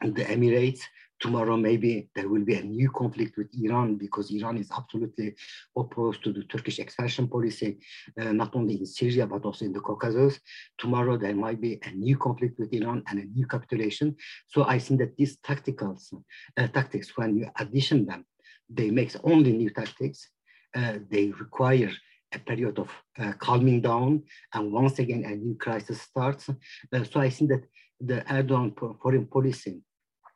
the 0.00 0.25
Emirates, 0.25 0.80
tomorrow 1.21 1.56
maybe 1.56 2.09
there 2.14 2.28
will 2.28 2.44
be 2.44 2.54
a 2.54 2.62
new 2.62 2.90
conflict 2.90 3.37
with 3.38 3.49
Iran 3.62 3.97
because 3.97 4.30
Iran 4.30 4.56
is 4.59 4.71
absolutely 4.71 5.35
opposed 5.76 6.23
to 6.25 6.33
the 6.33 6.44
Turkish 6.44 6.78
expansion 6.78 7.28
policy, 7.28 7.78
uh, 8.21 8.33
not 8.33 8.54
only 8.56 8.75
in 8.80 8.87
Syria, 8.87 9.26
but 9.26 9.44
also 9.44 9.64
in 9.64 9.73
the 9.73 9.80
Caucasus. 9.80 10.40
Tomorrow 10.78 11.16
there 11.16 11.35
might 11.35 11.61
be 11.61 11.80
a 11.85 11.90
new 11.92 12.16
conflict 12.18 12.59
with 12.59 12.73
Iran 12.73 13.02
and 13.09 13.21
a 13.21 13.25
new 13.25 13.47
capitulation. 13.47 14.16
So 14.49 14.64
I 14.64 14.78
think 14.78 15.00
that 15.00 15.16
these 15.16 15.38
tacticals, 15.38 16.12
uh, 16.56 16.66
tactics, 16.68 17.16
when 17.16 17.37
you 17.38 17.49
addition 17.59 18.06
them, 18.06 18.26
they 18.68 18.90
make 18.90 19.12
only 19.25 19.52
new 19.52 19.71
tactics. 19.71 20.28
Uh, 20.75 20.99
they 21.11 21.33
require 21.38 21.90
a 22.33 22.38
period 22.38 22.78
of 22.78 22.90
uh, 23.19 23.33
calming 23.38 23.81
down 23.81 24.23
and 24.52 24.73
once 24.73 24.99
again 24.99 25.25
a 25.25 25.35
new 25.37 25.54
crisis 25.54 26.00
starts. 26.00 26.49
Uh, 26.49 27.04
so 27.04 27.21
I 27.21 27.31
think 27.31 27.50
that 27.50 27.64
the 28.00 28.21
Erdogan 28.23 28.75
foreign 29.00 29.26
policy 29.26 29.83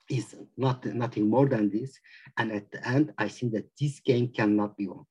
is 0.08 0.34
not 0.56 0.84
nothing 0.86 1.28
more 1.28 1.46
than 1.46 1.70
this. 1.70 1.98
And 2.36 2.52
at 2.52 2.70
the 2.70 2.86
end, 2.86 3.12
I 3.18 3.28
think 3.28 3.52
that 3.52 3.68
this 3.78 4.00
game 4.00 4.28
cannot 4.28 4.76
be 4.76 4.88
won. 4.88 5.04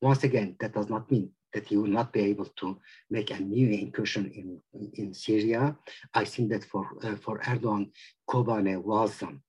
Once 0.00 0.22
again, 0.24 0.56
that 0.60 0.74
does 0.74 0.88
not 0.88 1.10
mean 1.10 1.30
that 1.52 1.66
he 1.66 1.76
will 1.76 1.88
not 1.88 2.12
be 2.12 2.20
able 2.20 2.46
to 2.46 2.78
make 3.10 3.30
a 3.30 3.38
new 3.38 3.68
incursion 3.70 4.30
in, 4.34 4.92
in 4.94 5.14
Syria. 5.14 5.76
I 6.12 6.24
think 6.24 6.50
that 6.50 6.64
for, 6.64 6.86
uh, 7.02 7.16
for 7.16 7.38
Erdogan, 7.40 7.90
Kobane 8.28 8.82
was 8.82 9.22
um, 9.22 9.40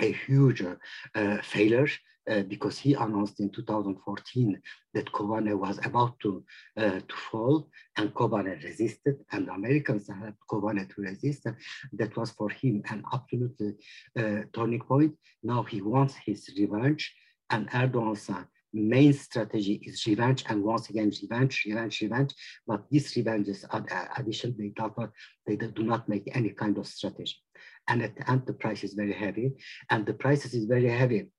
a 0.00 0.12
huge 0.12 0.62
uh, 0.62 1.42
failure 1.42 1.88
uh, 2.30 2.42
because 2.42 2.78
he 2.78 2.94
announced 2.94 3.40
in 3.40 3.50
2014 3.50 4.60
that 4.94 5.12
Kobane 5.12 5.56
was 5.58 5.78
about 5.84 6.18
to, 6.20 6.44
uh, 6.76 7.00
to 7.08 7.16
fall 7.30 7.68
and 7.96 8.12
Kobane 8.14 8.62
resisted 8.62 9.16
and 9.32 9.48
Americans 9.48 10.08
helped 10.08 10.38
Kobane 10.50 10.88
to 10.94 11.00
resist. 11.02 11.46
That 11.92 12.16
was 12.16 12.30
for 12.32 12.50
him 12.50 12.82
an 12.90 13.02
absolute 13.12 13.76
uh, 14.18 14.42
turning 14.52 14.80
point. 14.80 15.14
Now 15.42 15.62
he 15.62 15.80
wants 15.82 16.14
his 16.14 16.50
revenge 16.58 17.14
and 17.50 17.68
Erdogan's 17.70 18.28
uh, 18.28 18.44
main 18.72 19.12
strategy 19.12 19.80
is 19.84 20.06
revenge 20.06 20.44
and 20.48 20.62
once 20.62 20.90
again 20.90 21.10
revenge 21.22 21.64
revenge 21.66 22.00
revenge 22.02 22.34
but 22.66 22.84
these 22.90 23.16
revenges 23.16 23.64
are 23.70 23.84
addition 24.18 24.54
they 24.58 24.72
not 24.76 25.10
they 25.46 25.56
do 25.56 25.82
not 25.82 26.08
make 26.08 26.28
any 26.36 26.50
kind 26.50 26.76
of 26.76 26.86
strategy 26.86 27.34
and 27.88 28.02
at 28.02 28.14
the 28.16 28.30
end 28.30 28.42
the 28.46 28.52
price 28.52 28.84
is 28.84 28.92
very 28.92 29.14
heavy 29.14 29.52
and 29.88 30.04
the 30.04 30.12
prices 30.12 30.52
is 30.52 30.66
very 30.66 30.90
heavy 30.90 31.30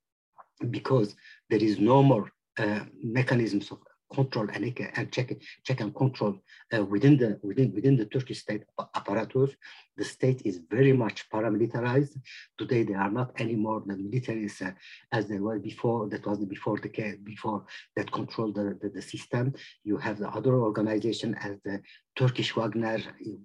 because 0.69 1.15
there 1.49 1.63
is 1.63 1.79
no 1.79 2.03
more 2.03 2.31
uh, 2.57 2.81
mechanisms 3.01 3.71
of 3.71 3.79
control 4.13 4.47
and, 4.53 4.77
and 4.95 5.11
check, 5.11 5.33
check 5.63 5.79
and 5.81 5.93
control 5.95 6.35
uh, 6.75 6.83
within 6.83 7.17
the 7.17 7.39
within 7.43 7.73
within 7.73 7.95
the 7.95 8.05
Turkish 8.05 8.39
state 8.41 8.63
apparatus. 8.95 9.51
The 10.00 10.06
state 10.06 10.44
is 10.46 10.62
very 10.72 10.94
much 10.94 11.29
paramilitarized. 11.29 12.15
Today, 12.58 12.84
they 12.84 12.94
are 12.94 13.12
not 13.12 13.29
anymore 13.38 13.84
the 13.86 13.96
militaries 13.96 14.65
uh, 14.65 14.72
as 15.12 15.27
they 15.27 15.39
were 15.39 15.60
before. 15.60 16.08
That 16.08 16.25
was 16.25 16.39
before 16.46 16.77
the 16.79 17.18
before 17.22 17.65
that 17.98 18.10
controlled 18.10 18.56
the, 18.56 18.77
the, 18.82 18.89
the, 18.96 19.01
system. 19.01 19.53
You 19.84 19.98
have 19.98 20.18
the 20.20 20.29
other 20.29 20.56
organization 20.70 21.36
as 21.48 21.58
the 21.65 21.82
Turkish 22.15 22.56
Wagner, 22.56 23.00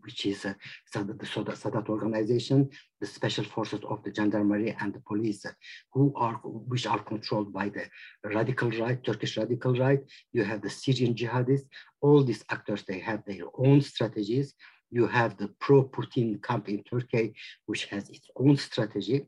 which 0.05 0.27
is 0.27 0.45
uh, 0.45 0.55
the 0.93 1.27
Sadat 1.63 1.89
organization, 1.89 2.71
the 3.01 3.09
special 3.09 3.45
forces 3.45 3.81
of 3.89 4.05
the 4.05 4.13
gendarmerie 4.15 4.77
and 4.81 4.95
the 4.95 5.01
police, 5.01 5.45
who 5.93 6.13
are 6.15 6.35
which 6.45 6.87
are 6.87 7.01
controlled 7.01 7.53
by 7.53 7.69
the 7.69 7.85
radical 8.33 8.71
right, 8.83 9.03
Turkish 9.03 9.37
radical 9.37 9.75
right. 9.75 10.03
You 10.33 10.45
have 10.45 10.63
the 10.63 10.71
Syrian 10.71 11.15
jihadists. 11.15 11.67
All 12.01 12.23
these 12.23 12.45
actors, 12.49 12.85
they 12.85 13.01
have 13.01 13.25
their 13.25 13.47
own 13.59 13.81
strategies 13.81 14.55
you 14.91 15.07
have 15.07 15.37
the 15.37 15.49
pro-Putin 15.61 16.43
camp 16.43 16.69
in 16.69 16.83
Turkey, 16.85 17.35
which 17.67 17.87
has 17.87 18.09
its 18.11 18.29
own 18.37 18.57
strategy. 18.57 19.27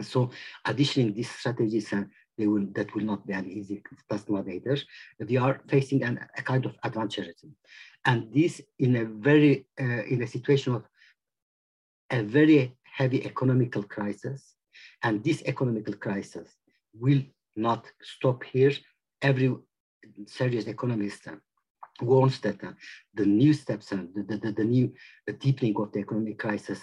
So 0.00 0.30
additionally, 0.64 1.10
these 1.10 1.30
strategies, 1.30 1.92
uh, 1.92 2.04
they 2.38 2.46
will, 2.46 2.66
that 2.74 2.94
will 2.94 3.04
not 3.04 3.26
be 3.26 3.34
an 3.34 3.48
easy 3.50 3.82
task 4.08 4.26
either. 4.30 4.78
We 5.18 5.36
are 5.36 5.60
facing 5.68 6.02
an, 6.02 6.20
a 6.36 6.42
kind 6.42 6.64
of 6.64 6.74
adventurism. 6.82 7.50
And 8.04 8.32
this 8.32 8.60
in 8.78 8.96
a 8.96 9.04
very, 9.04 9.66
uh, 9.80 10.04
in 10.04 10.22
a 10.22 10.26
situation 10.26 10.74
of 10.74 10.84
a 12.10 12.22
very 12.22 12.76
heavy 12.82 13.24
economical 13.24 13.82
crisis. 13.82 14.54
And 15.02 15.22
this 15.22 15.42
economical 15.46 15.94
crisis 15.94 16.48
will 16.94 17.22
not 17.56 17.86
stop 18.02 18.44
here. 18.44 18.72
Every 19.20 19.54
serious 20.26 20.66
economist 20.66 21.26
uh, 21.28 21.36
uh, 22.02 22.72
the 23.14 23.26
new 23.26 23.52
steps 23.52 23.92
and 23.92 24.08
the, 24.14 24.36
the, 24.36 24.52
the, 24.52 24.64
new 24.64 24.92
deepening 25.40 25.74
of 25.76 25.92
the 25.92 26.00
economic 26.00 26.38
crisis 26.38 26.80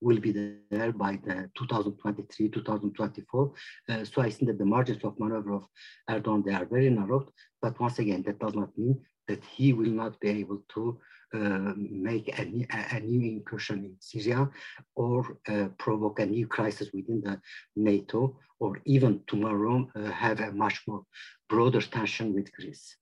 will 0.00 0.18
be 0.18 0.32
there 0.70 0.92
by 0.92 1.18
the 1.24 1.48
2023, 1.56 2.48
2024. 2.48 3.52
Uh, 3.88 4.04
so 4.04 4.20
I 4.20 4.30
think 4.30 4.48
that 4.48 4.58
the 4.58 4.64
margins 4.64 5.04
of 5.04 5.18
maneuver 5.18 5.54
of 5.54 5.66
Erdogan, 6.10 6.44
they 6.44 6.52
are 6.52 6.64
very 6.64 6.90
narrow. 6.90 7.28
But 7.60 7.78
once 7.80 7.98
again, 8.00 8.22
that 8.26 8.40
does 8.40 8.54
not 8.54 8.76
mean 8.76 9.00
that 9.28 9.44
he 9.44 9.72
will 9.72 9.90
not 9.90 10.18
be 10.20 10.28
able 10.28 10.62
to 10.74 10.98
uh, 11.34 11.72
make 11.76 12.28
a, 12.38 12.66
a, 12.96 13.00
new 13.00 13.22
incursion 13.22 13.84
in 13.84 13.96
Syria 14.00 14.50
or 14.94 15.38
uh, 15.48 15.68
provoke 15.78 16.18
a 16.18 16.26
new 16.26 16.46
crisis 16.46 16.90
within 16.92 17.22
the 17.22 17.40
NATO 17.74 18.38
or 18.58 18.78
even 18.84 19.20
tomorrow 19.26 19.88
uh, 19.96 20.10
have 20.10 20.40
a 20.40 20.52
much 20.52 20.82
more 20.86 21.04
broader 21.48 21.80
tension 21.80 22.34
with 22.34 22.52
Greece 22.52 22.96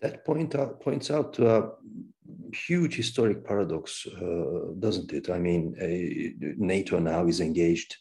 that 0.00 0.24
point 0.24 0.54
out, 0.54 0.80
points 0.80 1.10
out 1.10 1.32
to 1.34 1.50
a 1.50 1.70
huge 2.52 2.96
historic 2.96 3.44
paradox, 3.44 4.06
uh, 4.06 4.72
doesn't 4.78 5.12
it? 5.12 5.30
I 5.30 5.38
mean, 5.38 5.74
NATO 6.58 6.98
now 6.98 7.26
is 7.26 7.40
engaged 7.40 7.96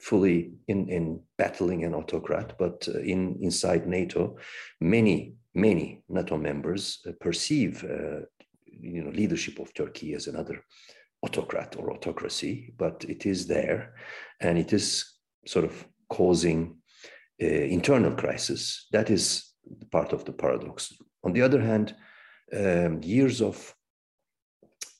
fully 0.00 0.52
in, 0.68 0.88
in 0.88 1.20
battling 1.38 1.84
an 1.84 1.94
autocrat, 1.94 2.58
but 2.58 2.86
uh, 2.94 2.98
in 2.98 3.38
inside 3.40 3.86
NATO, 3.86 4.36
many 4.80 5.34
many 5.54 6.02
NATO 6.08 6.36
members 6.36 6.98
uh, 7.06 7.12
perceive 7.20 7.84
uh, 7.84 8.26
you 8.66 9.02
know 9.02 9.10
leadership 9.10 9.58
of 9.58 9.72
Turkey 9.72 10.14
as 10.14 10.26
another 10.26 10.62
autocrat 11.22 11.76
or 11.78 11.92
autocracy, 11.92 12.74
but 12.76 13.04
it 13.08 13.24
is 13.24 13.46
there, 13.46 13.94
and 14.40 14.58
it 14.58 14.72
is 14.72 15.10
sort 15.46 15.64
of 15.64 15.86
causing 16.08 16.76
uh, 17.42 17.46
internal 17.46 18.14
crisis. 18.14 18.86
That 18.92 19.10
is 19.10 19.54
part 19.90 20.12
of 20.12 20.24
the 20.24 20.32
paradox. 20.32 20.92
On 21.24 21.32
the 21.32 21.42
other 21.42 21.60
hand, 21.60 21.94
um, 22.52 23.02
years 23.02 23.40
of 23.40 23.74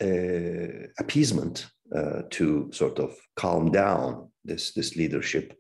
uh, 0.03 0.89
appeasement 0.99 1.67
uh, 1.95 2.23
to 2.31 2.71
sort 2.73 2.99
of 2.99 3.15
calm 3.37 3.71
down 3.71 4.29
this, 4.45 4.73
this 4.73 4.97
leadership, 4.97 5.57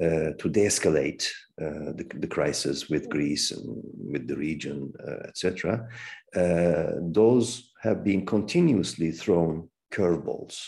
uh, 0.00 0.30
to 0.38 0.48
de-escalate 0.50 1.26
uh, 1.60 1.92
the, 1.96 2.06
the, 2.16 2.26
crisis 2.26 2.90
with 2.90 3.08
Greece 3.08 3.50
and 3.50 3.82
with 3.96 4.28
the 4.28 4.36
region, 4.36 4.92
uh, 5.02 5.26
etc. 5.26 5.88
Uh, 6.34 7.00
those 7.00 7.72
have 7.80 8.04
been 8.04 8.26
continuously 8.26 9.10
thrown 9.10 9.68
curveballs, 9.90 10.60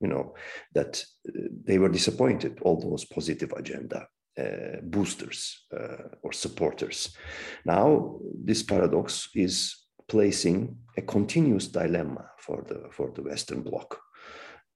you 0.00 0.06
know, 0.06 0.34
that 0.74 1.02
they 1.64 1.78
were 1.78 1.88
disappointed, 1.88 2.58
all 2.62 2.80
those 2.80 3.04
positive 3.06 3.52
agenda 3.56 4.06
uh, 4.38 4.80
boosters 4.82 5.64
uh, 5.72 6.08
or 6.22 6.32
supporters. 6.32 7.16
Now, 7.64 8.18
this 8.44 8.62
paradox 8.62 9.30
is 9.34 9.74
placing 10.08 10.76
a 10.96 11.02
continuous 11.02 11.68
dilemma 11.68 12.30
for 12.38 12.62
the 12.68 12.88
for 12.90 13.10
the 13.14 13.22
Western 13.22 13.62
Bloc, 13.62 13.98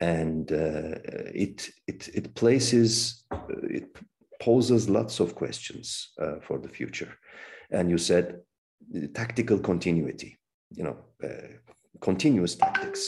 and 0.00 0.50
uh, 0.50 0.98
it 1.34 1.70
it 1.86 2.08
it 2.14 2.34
places 2.34 3.26
it 3.64 3.94
poses 4.40 4.88
lots 4.88 5.20
of 5.20 5.34
questions 5.34 6.12
for 6.40 6.58
the 6.58 6.68
future. 6.68 7.12
And 7.70 7.90
you 7.90 7.98
said 7.98 8.40
tactical 9.14 9.58
continuity, 9.58 10.38
you 10.70 10.84
know, 10.84 10.96
continuous 12.00 12.54
tactics. 12.54 13.06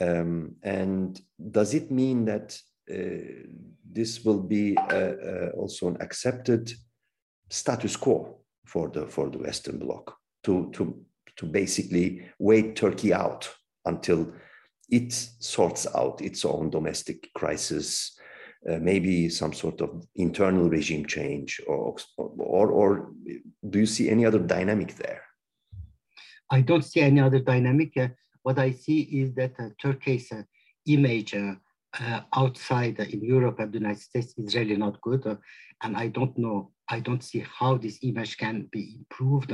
Um, 0.00 0.56
and 0.62 1.20
does 1.50 1.74
it 1.74 1.90
mean 1.90 2.24
that 2.24 2.56
uh, 2.56 2.77
this 2.88 4.24
will 4.24 4.40
be 4.40 4.76
uh, 4.76 4.96
uh, 4.96 5.50
also 5.56 5.88
an 5.88 5.96
accepted 6.00 6.72
status 7.50 7.96
quo 7.96 8.40
for 8.66 8.88
the 8.88 9.06
for 9.06 9.30
the 9.30 9.38
Western 9.38 9.78
Bloc 9.78 10.16
to 10.44 10.70
to 10.72 11.04
to 11.36 11.46
basically 11.46 12.28
wait 12.38 12.76
Turkey 12.76 13.12
out 13.12 13.48
until 13.84 14.32
it 14.90 15.12
sorts 15.12 15.86
out 15.94 16.20
its 16.20 16.44
own 16.44 16.70
domestic 16.70 17.28
crisis, 17.34 18.18
uh, 18.68 18.78
maybe 18.80 19.28
some 19.28 19.52
sort 19.52 19.80
of 19.80 20.06
internal 20.16 20.68
regime 20.68 21.06
change, 21.06 21.60
or, 21.66 21.96
or 22.16 22.70
or 22.70 23.12
do 23.70 23.78
you 23.78 23.86
see 23.86 24.08
any 24.08 24.26
other 24.26 24.38
dynamic 24.38 24.94
there 24.96 25.22
I 26.50 26.62
don't 26.62 26.84
see 26.84 27.00
any 27.00 27.20
other 27.20 27.40
dynamic. 27.40 27.96
Uh, 27.96 28.08
what 28.42 28.58
I 28.58 28.72
see 28.72 29.00
is 29.00 29.34
that 29.34 29.52
uh, 29.58 29.68
Turkey's 29.80 30.32
uh, 30.32 30.42
image 30.86 31.34
uh, 32.00 32.04
uh, 32.04 32.20
outside 32.34 32.98
in 33.00 33.22
Europe 33.22 33.58
and 33.60 33.72
the 33.72 33.78
United 33.78 34.00
States 34.00 34.34
is 34.36 34.54
really 34.54 34.76
not 34.76 35.00
good. 35.00 35.24
and 35.82 35.96
I 35.96 36.08
don't 36.08 36.36
know, 36.36 36.72
I 36.88 37.00
don't 37.00 37.22
see 37.22 37.44
how 37.58 37.76
this 37.76 37.98
image 38.02 38.36
can 38.36 38.68
be 38.72 38.96
improved 38.98 39.52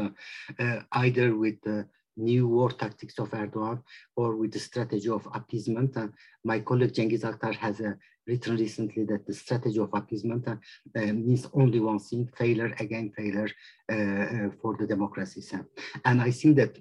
either 0.92 1.36
with 1.36 1.60
the 1.62 1.86
new 2.16 2.46
war 2.46 2.70
tactics 2.70 3.18
of 3.18 3.30
Erdogan 3.30 3.82
or 4.16 4.36
with 4.36 4.52
the 4.52 4.58
strategy 4.58 5.08
of 5.08 5.26
appeasement. 5.34 5.96
Uh, 5.96 6.08
my 6.44 6.60
colleague 6.60 6.92
Cengiz 6.92 7.22
Aktar 7.22 7.54
has 7.56 7.80
uh, 7.80 7.92
written 8.26 8.56
recently 8.56 9.04
that 9.04 9.26
the 9.26 9.34
strategy 9.34 9.78
of 9.78 9.90
appeasement 9.92 10.46
uh, 10.48 10.56
means 10.94 11.46
only 11.52 11.80
one 11.80 11.98
thing, 11.98 12.28
failure 12.36 12.74
again 12.78 13.12
failure 13.16 13.48
for 14.60 14.76
the 14.78 14.86
democracies. 14.86 15.52
And 16.04 16.22
I 16.22 16.30
think 16.30 16.56
that 16.56 16.78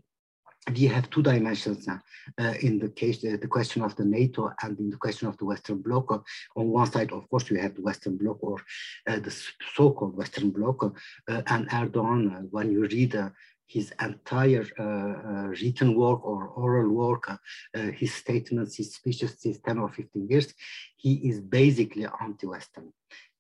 we 0.72 0.86
have 0.86 1.10
two 1.10 1.22
dimensions 1.22 1.88
uh, 1.88 1.98
uh, 2.40 2.54
in 2.62 2.80
the 2.80 2.90
case, 2.90 3.24
uh, 3.26 3.38
the 3.42 3.48
question 3.48 3.82
of 3.82 3.96
the 3.96 4.06
NATO 4.06 4.52
and 4.62 4.80
in 4.80 4.90
the 4.90 4.98
question 4.98 5.28
of 5.28 5.38
the 5.38 5.46
Western 5.46 5.82
Bloc. 5.82 6.12
on 6.56 6.68
one 6.70 6.90
side, 6.90 7.12
of 7.12 7.30
course, 7.30 7.50
we 7.50 7.60
have 7.60 7.76
the 7.76 7.82
Western 7.82 8.18
Bloc 8.18 8.38
or 8.42 8.58
the 9.06 9.36
so-called 9.76 10.16
Western 10.16 10.52
Bloc 10.52 10.96
and 11.28 11.70
Erdogan. 11.70 12.48
when 12.52 12.72
you 12.72 12.86
read 12.86 13.32
his 13.68 13.92
entire 14.02 14.66
uh, 14.80 15.48
written 15.48 15.96
work 15.96 16.24
or 16.24 16.48
oral 16.48 16.90
work, 16.90 17.30
uh, 17.30 17.38
his 17.92 18.14
statements, 18.14 18.78
his 18.78 18.94
speeches 18.94 19.36
since 19.40 19.58
10 19.60 19.80
or 19.80 19.90
15 19.90 20.28
years, 20.30 20.54
he 20.96 21.16
is 21.30 21.40
basically 21.42 22.06
anti-Western. 22.22 22.94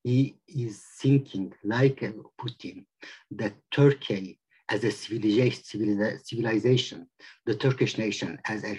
He 0.03 0.35
is 0.47 0.83
thinking 0.99 1.53
like 1.63 2.01
Putin 2.39 2.85
that 3.31 3.53
Turkey 3.71 4.39
as 4.69 4.83
a 4.83 4.91
civilization, 4.91 7.07
the 7.45 7.55
Turkish 7.55 7.97
nation 7.97 8.37
as 8.45 8.63
a 8.63 8.77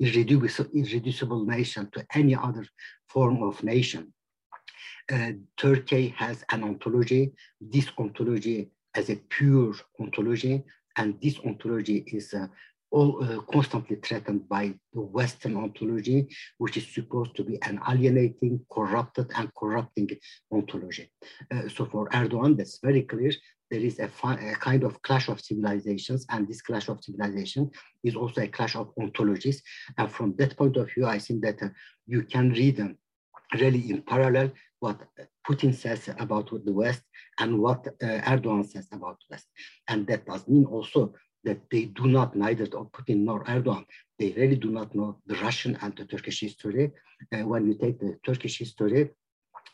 irreducible, 0.00 1.44
nation 1.44 1.88
to 1.92 2.06
any 2.14 2.34
other 2.34 2.64
form 3.08 3.42
of 3.42 3.62
nation. 3.62 4.12
Uh, 5.12 5.32
Turkey 5.56 6.14
has 6.16 6.44
an 6.50 6.62
ontology, 6.62 7.32
this 7.60 7.88
ontology 7.98 8.70
as 8.94 9.10
a 9.10 9.16
pure 9.16 9.74
ontology, 10.00 10.62
and 10.96 11.20
this 11.20 11.38
ontology 11.40 12.04
is 12.06 12.32
uh, 12.32 12.46
all, 12.92 13.24
uh, 13.24 13.40
constantly 13.52 13.96
threatened 13.96 14.48
by 14.48 14.74
the 14.92 15.00
Western 15.00 15.56
ontology, 15.56 16.28
which 16.58 16.76
is 16.76 16.86
supposed 16.86 17.34
to 17.36 17.44
be 17.44 17.60
an 17.62 17.80
alienating, 17.88 18.60
corrupted, 18.70 19.30
and 19.36 19.52
corrupting 19.54 20.08
ontology. 20.52 21.10
Uh, 21.50 21.68
so 21.68 21.86
for 21.86 22.08
Erdogan, 22.10 22.56
that's 22.56 22.78
very 22.78 23.02
clear 23.02 23.32
there 23.70 23.80
is 23.80 23.98
a, 23.98 24.10
a, 24.24 24.54
kind 24.56 24.82
of 24.82 25.00
clash 25.02 25.28
of 25.28 25.40
civilizations, 25.40 26.26
and 26.30 26.48
this 26.48 26.62
clash 26.62 26.88
of 26.88 27.02
civilization 27.02 27.70
is 28.02 28.16
also 28.16 28.42
a 28.42 28.48
clash 28.48 28.74
of 28.74 28.92
ontologies. 28.96 29.58
And 29.96 30.10
from 30.10 30.34
that 30.36 30.56
point 30.56 30.76
of 30.76 30.90
view, 30.92 31.06
I 31.06 31.18
think 31.18 31.42
that 31.42 31.62
uh, 31.62 31.68
you 32.06 32.22
can 32.22 32.50
read 32.50 32.76
them 32.76 32.98
really 33.58 33.90
in 33.90 34.02
parallel 34.02 34.52
what 34.80 35.00
Putin 35.48 35.74
says 35.74 36.08
about 36.18 36.50
the 36.64 36.72
West 36.72 37.02
and 37.38 37.58
what 37.58 37.86
uh, 37.86 38.06
Erdogan 38.32 38.66
says 38.68 38.88
about 38.92 39.18
West. 39.30 39.46
And 39.88 40.06
that 40.06 40.26
does 40.26 40.48
mean 40.48 40.64
also 40.64 41.14
that 41.44 41.60
they 41.70 41.84
do 41.84 42.06
not, 42.06 42.36
neither 42.36 42.66
Putin 42.66 43.18
nor 43.24 43.44
Erdogan, 43.44 43.84
they 44.18 44.32
really 44.32 44.56
do 44.56 44.70
not 44.70 44.94
know 44.94 45.18
the 45.26 45.36
Russian 45.36 45.78
and 45.82 45.96
the 45.96 46.04
Turkish 46.04 46.40
history. 46.40 46.92
Uh, 47.32 47.46
when 47.46 47.66
you 47.66 47.74
take 47.74 47.98
the 48.00 48.18
Turkish 48.24 48.58
history, 48.58 49.10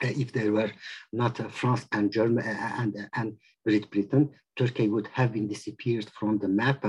uh, 0.03 0.09
if 0.09 0.33
there 0.33 0.53
were 0.53 0.71
not 1.13 1.41
uh, 1.41 1.49
France 1.49 1.87
and 1.93 2.13
Germany 2.13 2.47
uh, 2.47 2.83
and, 2.83 3.09
and 3.15 3.37
Great 3.67 3.91
Britain, 3.91 4.31
Turkey 4.57 4.89
would 4.89 5.09
have 5.13 5.33
been 5.33 5.49
disappeared 5.49 6.09
from 6.19 6.39
the 6.39 6.49
map 6.49 6.83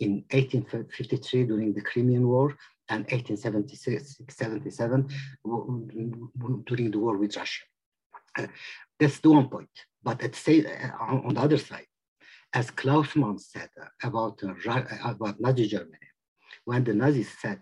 in 0.00 0.24
1853 0.30 1.44
during 1.44 1.72
the 1.72 1.80
Crimean 1.80 2.28
War 2.28 2.54
and 2.88 3.06
1876-77 3.08 5.10
during 6.66 6.90
the 6.90 6.98
war 6.98 7.16
with 7.16 7.36
Russia. 7.36 7.62
Uh, 8.36 8.48
that's 8.98 9.20
the 9.20 9.30
one 9.30 9.48
point. 9.48 9.70
But 10.02 10.20
at 10.22 10.34
say, 10.34 10.66
uh, 10.66 10.90
on, 11.00 11.24
on, 11.26 11.34
the 11.34 11.40
other 11.40 11.58
side, 11.58 11.86
as 12.52 12.70
Klaus 12.70 13.16
Mann 13.16 13.38
said 13.38 13.70
about, 14.02 14.42
uh, 14.42 14.52
about 15.04 15.40
Nazi 15.40 15.68
Germany, 15.68 15.96
when 16.64 16.84
the 16.84 16.94
Nazis 16.94 17.30
said 17.40 17.60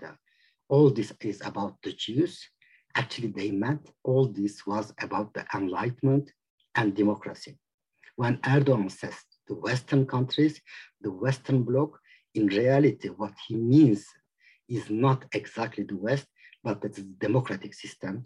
all 0.68 0.90
this 0.90 1.12
is 1.20 1.40
about 1.44 1.77
the 1.83 1.92
Jews, 1.92 2.49
Actually, 2.94 3.29
they 3.29 3.51
meant 3.51 3.90
all 4.05 4.27
this 4.27 4.66
was 4.66 4.92
about 5.01 5.33
the 5.35 5.44
enlightenment 5.55 6.31
and 6.75 6.94
democracy. 6.94 7.59
When 8.16 8.38
Erdogan 8.38 8.90
says 8.90 9.14
the 9.48 9.55
Western 9.55 10.07
countries, 10.07 10.61
the 11.01 11.11
Western 11.11 11.62
bloc, 11.62 11.98
in 12.35 12.46
reality, 12.46 13.09
what 13.09 13.35
he 13.46 13.57
means 13.57 14.07
is 14.68 14.88
not 14.90 15.25
exactly 15.33 15.85
the 15.85 15.96
West, 15.96 16.27
but 16.64 16.85
it's 16.85 16.98
a 16.98 17.03
democratic 17.03 17.75
system. 17.75 18.25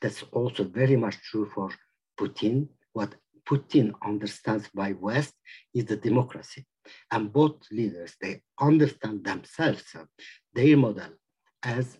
That's 0.00 0.22
also 0.32 0.64
very 0.64 0.96
much 0.96 1.16
true 1.22 1.48
for 1.54 1.70
Putin. 2.18 2.68
What 2.92 3.14
Putin 3.48 3.92
understands 4.04 4.68
by 4.74 4.92
West 4.92 5.34
is 5.74 5.84
the 5.84 5.96
democracy. 5.96 6.64
And 7.10 7.32
both 7.32 7.56
leaders, 7.70 8.14
they 8.20 8.42
understand 8.60 9.24
themselves, 9.24 9.84
their 10.52 10.76
model 10.76 11.12
as 11.62 11.98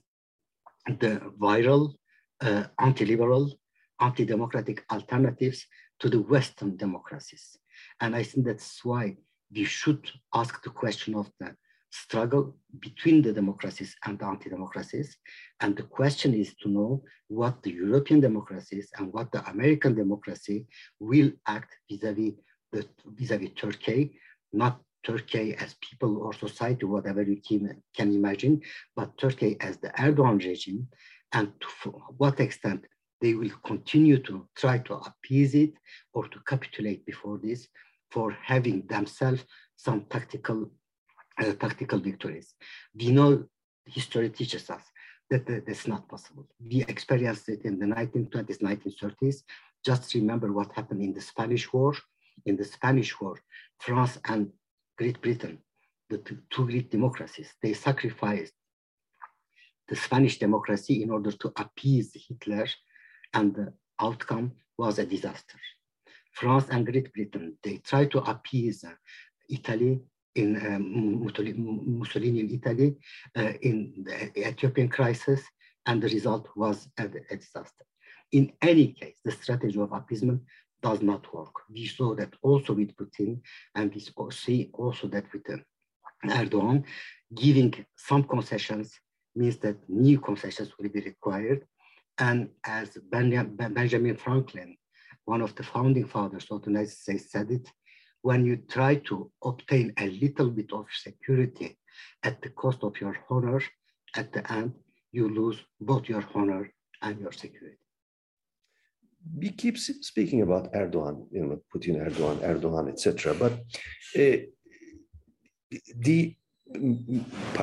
the 0.87 1.33
viral 1.39 1.95
uh, 2.41 2.65
anti-liberal, 2.79 3.59
anti-democratic 4.01 4.85
alternatives 4.93 5.67
to 6.01 6.09
the 6.09 6.21
Western 6.21 6.77
democracies. 6.77 7.57
And 8.01 8.15
I 8.15 8.23
think 8.23 8.47
that's 8.47 8.85
why 8.85 9.17
we 9.55 9.65
should 9.65 10.11
ask 10.35 10.63
the 10.63 10.71
question 10.71 11.15
of 11.15 11.31
the 11.41 11.55
struggle 11.91 12.57
between 12.81 13.23
the 13.23 13.33
democracies 13.33 13.95
and 14.05 14.19
the 14.19 14.27
anti-democracies. 14.27 15.17
And 15.61 15.77
the 15.77 15.85
question 15.85 16.35
is 16.35 16.55
to 16.63 16.69
know 16.69 17.05
what 17.29 17.63
the 17.63 17.71
European 17.71 18.21
democracies 18.21 18.89
and 18.97 19.13
what 19.13 19.31
the 19.31 19.49
American 19.49 19.95
democracy 19.95 20.67
will 20.99 21.31
act 21.47 21.71
vis-a-vis 21.89 22.33
-vis 22.33 22.37
the 22.73 22.83
vis-a-vis 23.19 23.51
-vis 23.51 23.61
Turkey, 23.63 24.01
not 24.53 24.75
Turkey 25.05 25.47
as 25.65 25.77
people 25.87 26.13
or 26.25 26.33
society, 26.47 26.85
whatever 26.95 27.23
you 27.23 27.39
can, 27.49 27.63
can 27.97 28.09
imagine, 28.21 28.55
but 28.97 29.17
Turkey 29.23 29.53
as 29.61 29.75
the 29.83 29.91
Erdogan 30.05 30.39
regime 30.51 30.89
and 31.37 31.47
to 31.61 31.91
what 32.21 32.41
extent 32.41 32.81
they 33.25 33.33
will 33.33 33.55
continue 33.65 34.19
to 34.19 34.47
try 34.55 34.77
to 34.87 34.93
appease 35.09 35.55
it 35.55 35.73
or 36.13 36.29
to 36.29 36.39
capitulate 36.41 37.07
before 37.07 37.39
this 37.43 37.61
for 38.11 38.37
having 38.53 38.87
themselves 38.87 39.43
some 39.77 40.01
tactical 40.15 40.71
uh, 41.41 41.53
tactical 41.65 41.99
victories. 42.11 42.49
We 42.95 43.09
know 43.17 43.31
history 43.87 44.29
teaches 44.29 44.69
us 44.69 44.83
that 45.31 45.47
that's 45.67 45.87
not 45.87 46.07
possible. 46.07 46.47
We 46.71 46.83
experienced 46.95 47.49
it 47.49 47.61
in 47.65 47.79
the 47.79 47.87
1920s, 47.87 48.59
1930s. 48.71 49.37
Just 49.89 50.15
remember 50.15 50.53
what 50.53 50.73
happened 50.73 51.03
in 51.03 51.15
the 51.15 51.25
Spanish 51.33 51.73
War. 51.73 51.95
In 52.45 52.57
the 52.57 52.69
Spanish 52.77 53.19
War, 53.19 53.35
France 53.79 54.19
and 54.27 54.53
Great 54.99 55.19
Britain, 55.23 55.57
the 56.11 56.19
two 56.19 56.67
great 56.67 56.91
democracies, 56.91 57.51
they 57.63 57.73
sacrificed 57.73 58.53
the 59.89 59.97
Spanish 59.97 60.39
democracy 60.39 61.03
in 61.03 61.11
order 61.11 61.33
to 61.33 61.53
appease 61.57 62.11
Hitler, 62.29 62.67
and 63.35 63.55
the 63.55 63.73
outcome 64.01 64.53
was 64.79 64.99
a 64.99 65.07
disaster. 65.07 65.59
France 66.33 66.67
and 66.71 66.87
Great 66.87 67.13
Britain, 67.13 67.57
they 67.63 67.77
tried 67.79 68.11
to 68.13 68.19
appease 68.19 68.85
Italy 69.49 70.01
in 70.35 70.57
um, 70.67 71.25
Mussolini 71.99 72.41
in 72.41 72.51
Italy 72.51 72.97
uh, 73.37 73.53
in 73.63 74.05
the 74.05 74.49
Ethiopian 74.49 74.89
crisis, 74.89 75.43
and 75.87 76.03
the 76.03 76.09
result 76.09 76.49
was 76.57 76.89
a, 76.99 77.05
a, 77.05 77.37
disaster. 77.37 77.85
In 78.33 78.53
any 78.61 78.89
case, 78.93 79.19
the 79.25 79.31
strategy 79.31 79.79
of 79.79 79.93
appeasement 79.93 80.43
does 80.83 81.03
not 81.03 81.33
work. 81.33 81.55
We 81.71 81.87
saw 81.87 82.15
that 82.17 82.35
also 82.43 82.73
with 82.73 82.97
Putin, 82.97 83.41
and 83.77 83.95
we 83.95 84.03
see 84.33 84.71
also 84.73 85.07
that 85.09 85.33
with 85.33 85.49
uh, 85.49 85.59
Erdogan, 86.27 86.85
giving 87.35 87.73
some 87.97 88.25
concessions 88.25 88.99
means 89.37 89.59
that 89.59 89.77
new 89.89 90.19
concessions 90.21 90.73
will 90.79 90.89
be 90.89 91.01
required. 91.01 91.65
And 92.19 92.51
as 92.65 92.97
Benjamin 93.11 94.17
Franklin, 94.17 94.77
one 95.25 95.41
of 95.41 95.55
the 95.57 95.63
founding 95.63 96.07
fathers 96.07 96.47
of 96.51 96.63
the 96.63 96.71
United 96.71 96.91
States 96.91 97.31
said 97.31 97.51
it, 97.51 97.69
when 98.23 98.45
you 98.45 98.57
try 98.57 98.97
to 98.97 99.31
obtain 99.43 99.93
a 99.99 100.09
little 100.09 100.51
bit 100.51 100.73
of 100.73 100.87
security 100.93 101.77
at 102.23 102.41
the 102.43 102.51
cost 102.51 102.83
of 102.83 102.99
your 103.01 103.17
honor, 103.29 103.61
at 104.17 104.33
the 104.33 104.51
end, 104.53 104.73
you 105.13 105.29
lose 105.29 105.59
both 105.81 106.09
your 106.09 106.25
honor 106.35 106.71
and 107.03 107.21
your 107.21 107.33
security. 107.33 107.79
We 109.37 109.51
keep 109.51 109.79
speaking 109.79 110.43
about 110.43 110.73
Erdogan, 110.73 111.27
you 111.31 111.45
know, 111.45 111.61
Putin, 111.75 111.97
Erdogan, 112.07 112.39
Erdogan, 112.43 112.89
etc. 112.91 113.35
But 113.35 113.53
uh, 114.23 114.39
the 115.97 116.37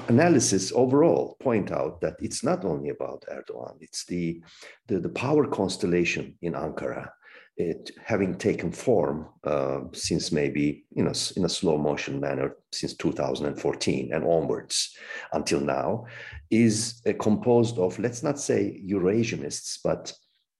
analysis 0.07 0.71
overall 0.73 1.35
point 1.39 1.71
out 1.71 2.01
that 2.01 2.15
it's 2.19 2.43
not 2.43 2.65
only 2.65 2.89
about 2.89 3.25
Erdogan, 3.31 3.77
it's 3.81 4.05
the, 4.05 4.41
the, 4.87 4.99
the 4.99 5.09
power 5.09 5.47
constellation 5.47 6.37
in 6.41 6.53
Ankara 6.53 7.09
it 7.57 7.91
having 8.03 8.35
taken 8.35 8.71
form 8.71 9.27
uh, 9.43 9.81
since 9.93 10.31
maybe 10.31 10.85
you 10.95 11.03
know 11.03 11.13
in 11.35 11.45
a 11.45 11.49
slow 11.49 11.77
motion 11.77 12.19
manner 12.19 12.55
since 12.71 12.95
2014 12.95 14.13
and 14.13 14.23
onwards 14.23 14.95
until 15.33 15.59
now 15.59 16.05
is 16.49 17.01
uh, 17.07 17.13
composed 17.19 17.77
of 17.77 17.99
let's 17.99 18.23
not 18.23 18.39
say 18.39 18.81
eurasianists 18.85 19.79
but 19.83 20.13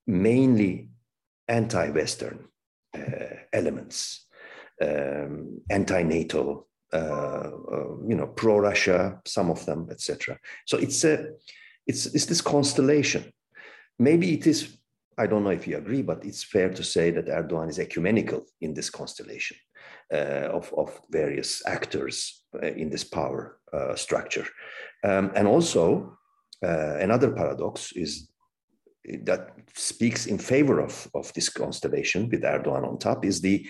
mainly 0.06 0.90
anti-western 1.48 2.46
uh, 2.94 3.36
elements 3.54 4.28
um, 4.82 5.62
anti-nato 5.70 6.68
you 6.94 8.16
know 8.16 8.28
pro-russia 8.36 9.20
some 9.26 9.50
of 9.50 9.66
them 9.66 9.88
etc 9.92 10.38
so 10.66 10.78
it's 10.78 11.04
a 11.04 11.28
it's, 11.88 12.06
it's 12.08 12.26
this 12.26 12.42
constellation 12.42 13.32
maybe 13.98 14.34
it 14.34 14.46
is 14.48 14.78
I 15.18 15.28
don't 15.28 15.44
know 15.44 15.52
if 15.52 15.68
you 15.68 15.78
agree, 15.78 16.02
but 16.02 16.26
it's 16.26 16.44
fair 16.44 16.70
to 16.70 16.84
say 16.84 17.12
that 17.12 17.28
Erdogan 17.28 17.70
is 17.70 17.80
ecumenical 17.80 18.46
in 18.62 18.74
this 18.74 18.90
constellation 18.90 19.58
uh, 20.12 20.50
of, 20.52 20.74
of 20.76 21.00
various 21.10 21.62
actors 21.68 22.44
uh, 22.56 22.68
in 22.68 22.90
this 22.90 23.04
power 23.04 23.60
uh, 23.74 23.96
structure. 23.96 24.48
Um, 25.04 25.32
and 25.36 25.48
also, 25.48 26.18
uh, 26.64 26.96
another 26.98 27.32
paradox 27.32 27.92
is 27.92 28.30
that 29.24 29.50
speaks 29.76 30.28
in 30.28 30.38
favor 30.38 30.80
of, 30.80 31.08
of 31.16 31.34
this 31.34 31.50
constellation 31.50 32.30
with 32.30 32.44
Erdogan 32.44 32.88
on 32.88 33.00
top 33.00 33.26
is 33.26 33.42
the 33.42 33.68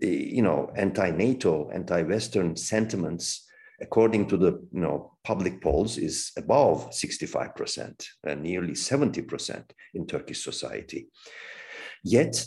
you 0.00 0.42
know, 0.42 0.70
anti-NATO, 0.76 1.70
anti-Western 1.70 2.56
sentiments 2.56 3.44
according 3.80 4.26
to 4.28 4.36
the 4.36 4.52
you 4.72 4.80
know, 4.80 5.12
public 5.24 5.60
polls, 5.60 5.98
is 5.98 6.32
above 6.36 6.90
65%, 6.90 8.06
and 8.24 8.42
nearly 8.42 8.72
70% 8.72 9.70
in 9.94 10.06
Turkish 10.06 10.42
society. 10.42 11.08
Yet, 12.02 12.44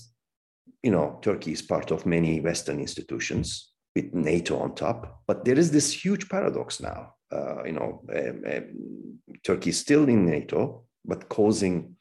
you 0.83 0.91
know, 0.91 1.19
Turkey 1.21 1.51
is 1.51 1.61
part 1.61 1.91
of 1.91 2.05
many 2.05 2.39
Western 2.39 2.79
institutions 2.79 3.71
with 3.95 4.13
NATO 4.13 4.57
on 4.59 4.75
top, 4.75 5.21
but 5.27 5.43
there 5.43 5.57
is 5.57 5.71
this 5.71 5.91
huge 5.91 6.29
paradox 6.29 6.79
now. 6.79 7.13
Uh, 7.31 7.63
you 7.65 7.73
know, 7.73 8.01
um, 8.15 8.43
um, 8.53 9.19
Turkey 9.43 9.71
is 9.71 9.79
still 9.79 10.07
in 10.07 10.25
NATO, 10.25 10.83
but 11.03 11.27
causing 11.29 11.95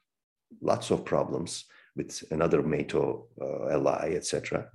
lots 0.60 0.90
of 0.90 1.04
problems 1.04 1.64
with 1.96 2.22
another 2.30 2.62
NATO 2.62 3.26
uh, 3.40 3.68
ally, 3.70 4.12
etc. 4.14 4.68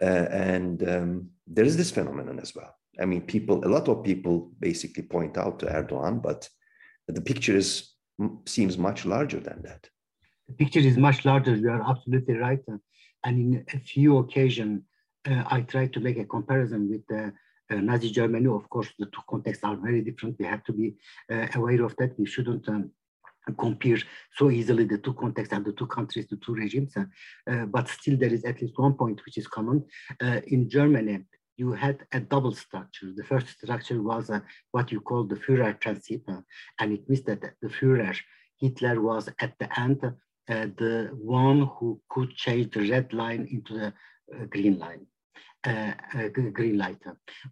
Uh, 0.00 0.28
and 0.30 0.88
um, 0.88 1.30
there 1.46 1.64
is 1.64 1.76
this 1.76 1.90
phenomenon 1.90 2.38
as 2.38 2.54
well. 2.54 2.74
I 3.00 3.04
mean, 3.04 3.22
people, 3.22 3.64
a 3.64 3.68
lot 3.68 3.88
of 3.88 4.04
people 4.04 4.52
basically 4.58 5.02
point 5.02 5.36
out 5.36 5.58
to 5.60 5.66
Erdogan, 5.66 6.22
but 6.22 6.48
the 7.06 7.20
picture 7.20 7.56
is 7.56 7.92
seems 8.46 8.76
much 8.76 9.04
larger 9.04 9.40
than 9.40 9.62
that. 9.62 9.88
The 10.48 10.54
picture 10.54 10.80
is 10.80 10.96
much 10.96 11.24
larger. 11.24 11.54
You 11.54 11.70
are 11.70 11.88
absolutely 11.88 12.34
right. 12.34 12.60
And 13.24 13.38
in 13.38 13.64
a 13.72 13.78
few 13.78 14.18
occasions, 14.18 14.82
uh, 15.28 15.44
I 15.46 15.60
try 15.62 15.86
to 15.86 16.00
make 16.00 16.18
a 16.18 16.24
comparison 16.24 16.90
with 16.90 17.02
uh, 17.12 17.30
uh, 17.70 17.80
Nazi 17.80 18.10
Germany. 18.10 18.46
Of 18.46 18.68
course, 18.70 18.88
the 18.98 19.06
two 19.06 19.20
contexts 19.28 19.64
are 19.64 19.76
very 19.76 20.00
different. 20.00 20.36
We 20.38 20.46
have 20.46 20.64
to 20.64 20.72
be 20.72 20.94
uh, 21.30 21.46
aware 21.54 21.84
of 21.84 21.94
that. 21.96 22.18
We 22.18 22.26
shouldn't 22.26 22.68
um, 22.68 22.90
compare 23.56 23.98
so 24.34 24.50
easily 24.50 24.84
the 24.84 24.98
two 24.98 25.14
contexts 25.14 25.52
and 25.52 25.64
the 25.64 25.72
two 25.72 25.86
countries, 25.86 26.26
the 26.28 26.36
two 26.36 26.54
regimes. 26.54 26.94
Uh, 26.96 27.66
but 27.66 27.88
still, 27.88 28.16
there 28.16 28.32
is 28.32 28.44
at 28.44 28.60
least 28.60 28.78
one 28.78 28.94
point 28.94 29.20
which 29.24 29.38
is 29.38 29.46
common. 29.46 29.84
Uh, 30.20 30.40
in 30.46 30.68
Germany, 30.68 31.24
you 31.56 31.72
had 31.72 32.06
a 32.12 32.20
double 32.20 32.54
structure. 32.54 33.12
The 33.14 33.24
first 33.24 33.48
structure 33.48 34.00
was 34.00 34.30
uh, 34.30 34.40
what 34.70 34.92
you 34.92 35.00
call 35.00 35.24
the 35.24 35.34
Führerprinzip, 35.34 36.22
uh, 36.28 36.40
and 36.78 36.92
it 36.92 37.08
means 37.08 37.24
that 37.24 37.40
the 37.60 37.68
Führer, 37.68 38.16
Hitler 38.60 39.00
was 39.00 39.28
at 39.40 39.58
the 39.58 39.68
end 39.78 40.00
uh, 40.04 40.12
the 40.48 41.10
one 41.12 41.68
who 41.78 42.00
could 42.08 42.34
change 42.34 42.70
the 42.72 42.88
red 42.88 43.12
line 43.12 43.46
into 43.50 43.74
the 43.74 43.86
uh, 44.34 44.44
green 44.46 44.78
line, 44.78 45.06
green 46.52 46.78
light. 46.78 47.02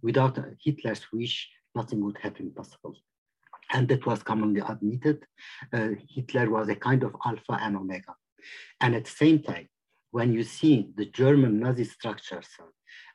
Without 0.02 0.38
Hitler's 0.64 1.04
wish, 1.12 1.48
nothing 1.74 2.02
would 2.04 2.18
have 2.22 2.35
been 2.35 2.52
possible. 2.52 2.96
And 3.72 3.88
that 3.88 4.07
was 4.07 4.22
commonly 4.22 4.61
admitted. 4.61 5.24
Hitler 5.72 6.50
was 6.50 6.68
a 6.68 6.76
kind 6.76 7.02
of 7.02 7.14
alpha 7.24 7.59
and 7.61 7.76
omega. 7.76 8.14
And 8.81 8.94
at 8.94 9.05
the 9.05 9.11
same 9.11 9.42
time, 9.42 9.68
when 10.11 10.33
you 10.33 10.44
see 10.44 10.90
the 10.96 11.07
German 11.07 11.61
Nazi 11.61 11.85
structures, 11.85 12.48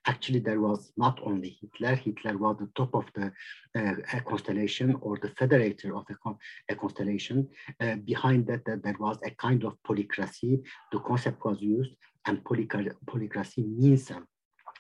actually 0.06 0.40
there 0.40 0.60
was 0.60 0.92
not 0.98 1.20
only 1.24 1.58
Hitler, 1.62 1.96
Hitler 1.96 2.38
was 2.38 2.58
the 2.60 2.70
top 2.76 2.94
of 2.94 3.06
the 3.16 3.32
uh, 3.76 4.20
constellation 4.28 4.96
or 5.02 5.18
the 5.18 5.30
federator 5.30 5.98
of 5.98 6.06
a, 6.10 6.74
a 6.74 6.76
constellation. 6.76 7.48
Uh, 7.80 7.96
behind 7.96 8.48
that, 8.48 8.66
that, 8.66 8.84
there 8.84 8.96
was 9.00 9.18
a 9.26 9.32
kind 9.32 9.64
of 9.64 9.74
polycracy. 9.88 10.62
The 10.92 11.00
concept 11.00 11.44
was 11.46 11.62
used 11.62 11.92
and 12.26 12.44
polycracy 12.44 13.66
means 13.78 14.12
um, 14.12 14.28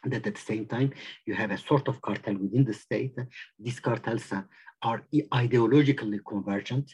that 0.03 0.25
at 0.25 0.35
the 0.35 0.41
same 0.41 0.65
time 0.65 0.91
you 1.25 1.33
have 1.33 1.51
a 1.51 1.57
sort 1.57 1.87
of 1.87 2.01
cartel 2.01 2.35
within 2.35 2.63
the 2.65 2.73
state. 2.73 3.15
These 3.59 3.79
cartels 3.79 4.31
uh, 4.31 4.41
are 4.81 5.03
ideologically 5.13 6.19
convergent. 6.27 6.93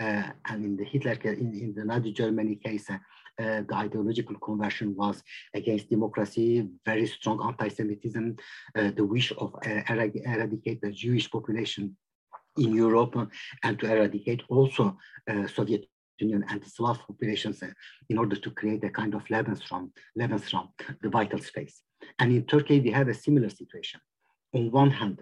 Uh, 0.00 0.24
and 0.48 0.64
in 0.64 0.76
the 0.76 0.84
Hitler, 0.84 1.12
in, 1.24 1.52
in 1.54 1.74
the 1.76 1.84
Nazi 1.84 2.12
Germany 2.12 2.56
case, 2.56 2.90
uh, 2.90 2.98
uh, 3.40 3.62
the 3.68 3.74
ideological 3.74 4.36
conversion 4.36 4.94
was 4.96 5.22
against 5.54 5.90
democracy, 5.90 6.68
very 6.84 7.06
strong 7.06 7.44
anti-Semitism, 7.44 8.36
uh, 8.76 8.90
the 8.96 9.04
wish 9.04 9.32
of 9.38 9.54
uh, 9.66 9.80
eradicate 9.88 10.80
the 10.80 10.92
Jewish 10.92 11.30
population 11.30 11.96
in 12.56 12.74
Europe 12.74 13.16
and 13.64 13.78
to 13.80 13.90
eradicate 13.90 14.42
also 14.48 14.96
Soviet 15.52 15.88
Union 16.18 16.44
anti-Slav 16.48 16.98
populations 17.06 17.62
uh, 17.62 17.68
in 18.08 18.18
order 18.18 18.36
to 18.36 18.50
create 18.50 18.84
a 18.84 18.90
kind 18.90 19.14
of 19.14 19.24
Lebensraum, 19.26 19.90
Lebensraum, 20.18 20.68
the 21.02 21.08
vital 21.08 21.38
space. 21.38 21.82
And 22.18 22.32
in 22.32 22.44
Turkey, 22.44 22.80
we 22.80 22.90
have 22.90 23.08
a 23.08 23.14
similar 23.14 23.50
situation. 23.50 24.00
On 24.54 24.70
one 24.70 24.90
hand, 24.90 25.18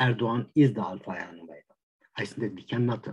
Erdogan 0.00 0.46
is 0.54 0.72
the 0.72 0.80
alpha 0.80 1.12
and 1.12 1.40
omega. 1.40 1.74
I 2.16 2.24
think 2.24 2.40
that 2.40 2.54
we 2.54 2.62
cannot 2.62 3.06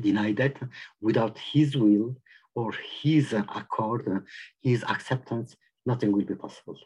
deny 0.00 0.32
that 0.32 0.56
without 1.00 1.38
his 1.38 1.76
will, 1.76 2.16
or 2.54 2.72
his 3.02 3.32
accord, 3.32 4.24
his 4.60 4.84
acceptance, 4.84 5.56
nothing 5.86 6.12
will 6.12 6.24
be 6.24 6.34
possible. 6.34 6.78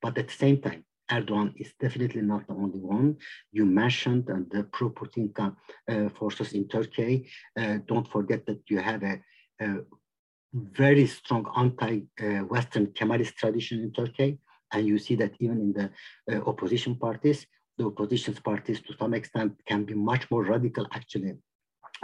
But 0.00 0.16
at 0.16 0.28
the 0.28 0.34
same 0.34 0.60
time, 0.60 0.84
Erdogan 1.10 1.52
is 1.56 1.72
definitely 1.80 2.22
not 2.22 2.46
the 2.46 2.54
only 2.54 2.78
one. 2.78 3.16
You 3.52 3.64
mentioned 3.64 4.30
uh, 4.30 4.36
the 4.50 4.62
pro-Putin 4.64 5.26
uh, 5.36 6.08
forces 6.18 6.52
in 6.52 6.68
Turkey. 6.68 7.28
Uh, 7.58 7.78
don't 7.86 8.08
forget 8.08 8.46
that 8.46 8.60
you 8.68 8.78
have 8.78 9.02
a, 9.02 9.20
a 9.60 9.66
very 10.52 11.06
strong 11.06 11.44
anti-Western 11.56 12.86
Kemalist 12.88 13.34
tradition 13.34 13.80
in 13.80 13.92
Turkey. 13.92 14.38
And 14.72 14.86
you 14.86 14.98
see 14.98 15.16
that 15.16 15.32
even 15.40 15.58
in 15.66 15.72
the 15.72 15.90
opposition 16.50 16.94
parties, 16.96 17.46
the 17.76 17.86
opposition 17.86 18.34
parties 18.34 18.80
to 18.82 18.92
some 19.00 19.14
extent 19.14 19.52
can 19.66 19.84
be 19.84 19.94
much 19.94 20.30
more 20.30 20.44
radical 20.44 20.86
actually 20.92 21.34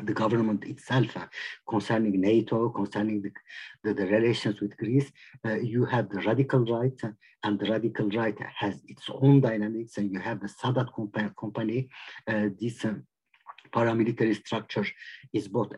the 0.03 0.13
government 0.13 0.65
itself 0.65 1.17
uh, 1.17 1.27
concerning 1.69 2.21
NATO, 2.21 2.69
concerning 2.69 3.23
the, 3.23 3.31
the, 3.83 3.95
the 3.95 4.07
relations 4.07 4.61
with 4.61 4.77
Greece, 4.77 5.11
uh, 5.45 5.55
you 5.55 5.85
have 5.87 6.09
the 6.11 6.21
radical 6.21 6.61
right, 6.61 6.99
uh, 7.03 7.11
and 7.45 7.59
the 7.59 7.71
radical 7.71 8.09
right 8.11 8.37
has 8.55 8.83
its 8.87 9.09
own 9.09 9.41
dynamics, 9.41 9.97
and 9.97 10.11
you 10.13 10.21
have 10.21 10.41
the 10.41 10.49
Sadat 10.49 10.89
compa 10.97 11.35
company. 11.37 11.89
Uh, 12.27 12.49
this 12.61 12.85
uh, 12.85 12.95
paramilitary 13.75 14.37
structure 14.37 14.87
is 15.33 15.49
both 15.49 15.73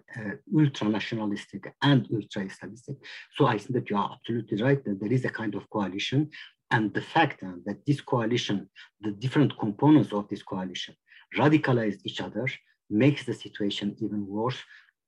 ultra-nationalistic 0.56 1.72
and 1.82 2.06
ultra-Islamistic. 2.12 2.96
So 3.36 3.46
I 3.46 3.58
think 3.58 3.72
that 3.72 3.90
you 3.90 3.96
are 3.96 4.12
absolutely 4.12 4.62
right 4.62 4.84
that 4.84 5.00
there 5.00 5.12
is 5.12 5.24
a 5.24 5.30
kind 5.30 5.54
of 5.54 5.68
coalition, 5.70 6.30
and 6.70 6.92
the 6.92 7.02
fact 7.02 7.40
that 7.40 7.86
this 7.86 8.00
coalition, 8.00 8.68
the 9.00 9.12
different 9.12 9.58
components 9.58 10.12
of 10.12 10.28
this 10.28 10.42
coalition, 10.42 10.94
radicalize 11.36 11.98
each 12.04 12.20
other, 12.20 12.46
makes 12.90 13.24
the 13.24 13.34
situation 13.34 13.96
even 14.00 14.26
worse 14.26 14.58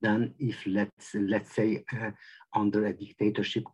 than 0.02 0.34
if 0.38 0.56
let's 0.66 1.14
let's 1.14 1.52
say 1.54 1.84
uh, 1.92 2.10
under 2.54 2.86
a 2.86 2.92
dictatorship 2.92 3.64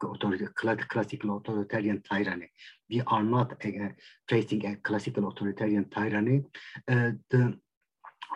classical 0.88 1.36
authoritarian 1.36 2.02
tyranny. 2.02 2.50
We 2.90 3.02
are 3.06 3.22
not 3.22 3.52
uh, 3.64 3.88
facing 4.28 4.66
a 4.66 4.76
classical 4.76 5.28
authoritarian 5.28 5.88
tyranny. 5.90 6.42
Uh, 6.88 7.12
the 7.30 7.58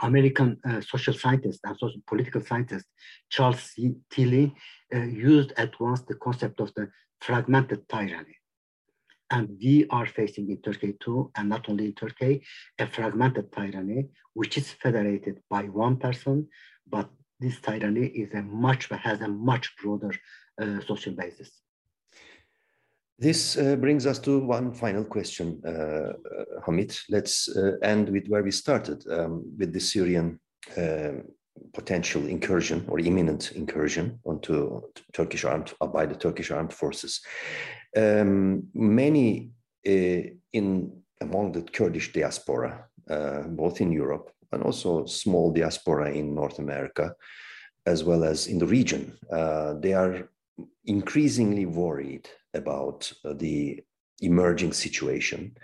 American 0.03 0.59
uh, 0.65 0.81
social 0.81 1.15
scientist 1.15 1.61
and 1.65 1.77
social 1.77 2.01
political 2.07 2.41
scientist 2.41 2.87
Charles 3.29 3.61
C. 3.61 3.95
Tilly 4.11 4.55
uh, 4.95 4.99
used 4.99 5.53
at 5.57 5.79
once 5.81 6.03
the 6.03 6.15
concept 6.15 6.61
of 6.61 6.73
the 6.75 6.89
fragmented 7.21 7.89
tyranny 7.89 8.40
and 9.31 9.57
we 9.63 9.87
are 9.91 10.07
facing 10.07 10.51
in 10.51 10.61
Turkey 10.63 10.97
too, 11.01 11.31
and 11.37 11.49
not 11.49 11.69
only 11.69 11.87
in 11.87 11.95
Turkey, 11.95 12.43
a 12.79 12.87
fragmented 12.87 13.53
tyranny, 13.53 14.09
which 14.35 14.59
is 14.59 14.71
federated 14.71 15.41
by 15.49 15.63
one 15.65 15.97
person, 15.97 16.49
but 16.89 17.09
this 17.39 17.61
tyranny 17.61 18.07
is 18.07 18.33
a 18.35 18.43
much 18.43 18.89
has 18.89 19.21
a 19.21 19.29
much 19.29 19.75
broader 19.83 20.13
uh, 20.61 20.81
social 20.87 21.15
basis. 21.15 21.51
This 23.19 23.57
uh, 23.57 23.77
brings 23.77 24.07
us 24.07 24.19
to 24.21 24.39
one 24.39 24.73
final 24.73 25.05
question, 25.05 25.61
uh, 25.67 25.71
uh 25.71 26.13
Hamit. 26.67 26.99
Let's 27.11 27.55
uh, 27.55 27.77
end 27.83 28.09
with 28.09 28.27
where 28.29 28.43
we 28.43 28.51
started, 28.51 29.05
um, 29.11 29.45
with 29.59 29.73
the 29.73 29.81
Syrian 29.81 30.41
uh, 30.77 31.21
potential 31.73 32.27
incursion 32.27 32.85
or 32.89 32.99
imminent 32.99 33.53
incursion 33.53 34.19
onto 34.25 34.83
Turkish 35.13 35.45
armed 35.45 35.73
uh, 35.81 35.87
by 35.87 36.07
the 36.07 36.15
Turkish 36.15 36.51
armed 36.51 36.73
forces. 36.73 37.21
Um, 37.97 38.69
many 38.75 39.51
uh, 39.87 40.23
in 40.53 41.01
among 41.21 41.53
the 41.53 41.63
Kurdish 41.63 42.13
diaspora, 42.13 42.87
uh, 43.11 43.43
both 43.43 43.81
in 43.81 43.93
Europe 43.93 44.31
and 44.53 44.63
also 44.63 45.05
small 45.07 45.53
diaspora 45.53 46.11
in 46.13 46.35
North 46.35 46.59
America, 46.59 47.15
as 47.87 48.05
well 48.05 48.25
as 48.25 48.47
in 48.47 48.59
the 48.59 48.67
region, 48.67 49.17
uh, 49.31 49.75
they 49.75 49.93
are 49.93 50.29
increasingly 50.87 51.67
worried 51.67 52.29
about 52.55 53.13
uh, 53.25 53.35
the 53.35 53.81
emerging 54.21 54.73
situation 54.73 55.57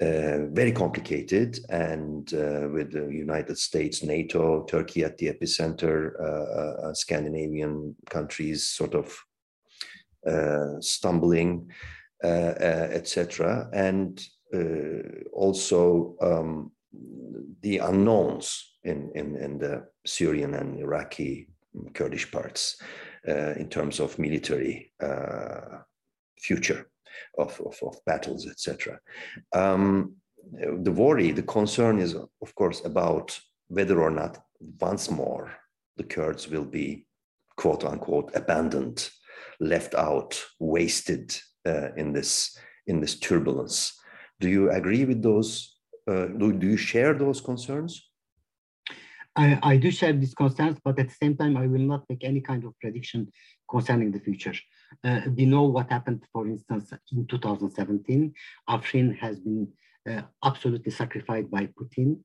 uh, 0.00 0.46
very 0.52 0.72
complicated 0.72 1.58
and 1.68 2.32
uh, 2.34 2.68
with 2.72 2.92
the 2.92 3.08
United 3.10 3.58
States, 3.58 4.02
NATO, 4.02 4.64
Turkey 4.64 5.04
at 5.04 5.18
the 5.18 5.26
epicenter, 5.26 6.18
uh, 6.18 6.88
uh 6.88 6.94
Scandinavian 6.94 7.94
countries 8.08 8.66
sort 8.66 8.94
of 8.94 9.16
uh, 10.26 10.80
stumbling, 10.80 11.70
uh, 12.24 12.54
etc. 12.90 13.68
And 13.72 14.20
also 15.32 16.16
um, 16.20 16.72
the 17.60 17.78
unknowns 17.78 18.74
in, 18.84 19.10
in, 19.14 19.36
in, 19.36 19.58
the 19.58 19.86
Syrian 20.04 20.54
and 20.54 20.78
Iraqi 20.78 21.48
Kurdish 21.94 22.30
parts 22.30 22.76
in 23.24 23.68
terms 23.70 23.98
of 23.98 24.18
military 24.18 24.92
future 26.38 26.91
of, 27.38 27.60
of, 27.64 27.76
of 27.82 27.96
battles, 28.06 28.46
etc. 28.46 28.98
Um, 29.52 30.16
the 30.52 30.92
worry, 30.92 31.30
the 31.30 31.42
concern 31.42 31.98
is, 31.98 32.14
of 32.14 32.54
course, 32.54 32.84
about 32.84 33.38
whether 33.68 34.00
or 34.00 34.10
not 34.10 34.38
once 34.80 35.10
more 35.10 35.52
the 35.96 36.04
Kurds 36.04 36.48
will 36.48 36.64
be, 36.64 37.06
quote 37.56 37.84
unquote, 37.84 38.30
abandoned, 38.34 39.08
left 39.60 39.94
out, 39.94 40.42
wasted 40.58 41.36
uh, 41.66 41.92
in 41.96 42.12
this 42.12 42.56
in 42.86 43.00
this 43.00 43.18
turbulence. 43.18 43.92
Do 44.40 44.48
you 44.48 44.70
agree 44.70 45.04
with 45.04 45.22
those? 45.22 45.76
Uh, 46.08 46.26
do, 46.26 46.52
do 46.52 46.66
you 46.66 46.76
share 46.76 47.14
those 47.14 47.40
concerns? 47.40 48.08
I, 49.36 49.58
I 49.62 49.76
do 49.76 49.90
share 49.90 50.12
these 50.12 50.34
concerns, 50.34 50.78
but 50.84 50.98
at 50.98 51.08
the 51.08 51.14
same 51.14 51.36
time, 51.36 51.56
I 51.56 51.66
will 51.66 51.80
not 51.80 52.04
make 52.10 52.24
any 52.24 52.40
kind 52.40 52.64
of 52.64 52.78
prediction 52.80 53.28
concerning 53.70 54.10
the 54.10 54.20
future. 54.20 54.54
Uh, 55.04 55.20
we 55.36 55.44
know 55.46 55.62
what 55.62 55.90
happened, 55.90 56.22
for 56.32 56.46
instance, 56.46 56.92
in 57.12 57.26
2017. 57.26 58.32
Afrin 58.68 59.16
has 59.18 59.38
been 59.40 59.68
uh, 60.08 60.22
absolutely 60.44 60.90
sacrificed 60.90 61.50
by 61.50 61.68
Putin, 61.78 62.18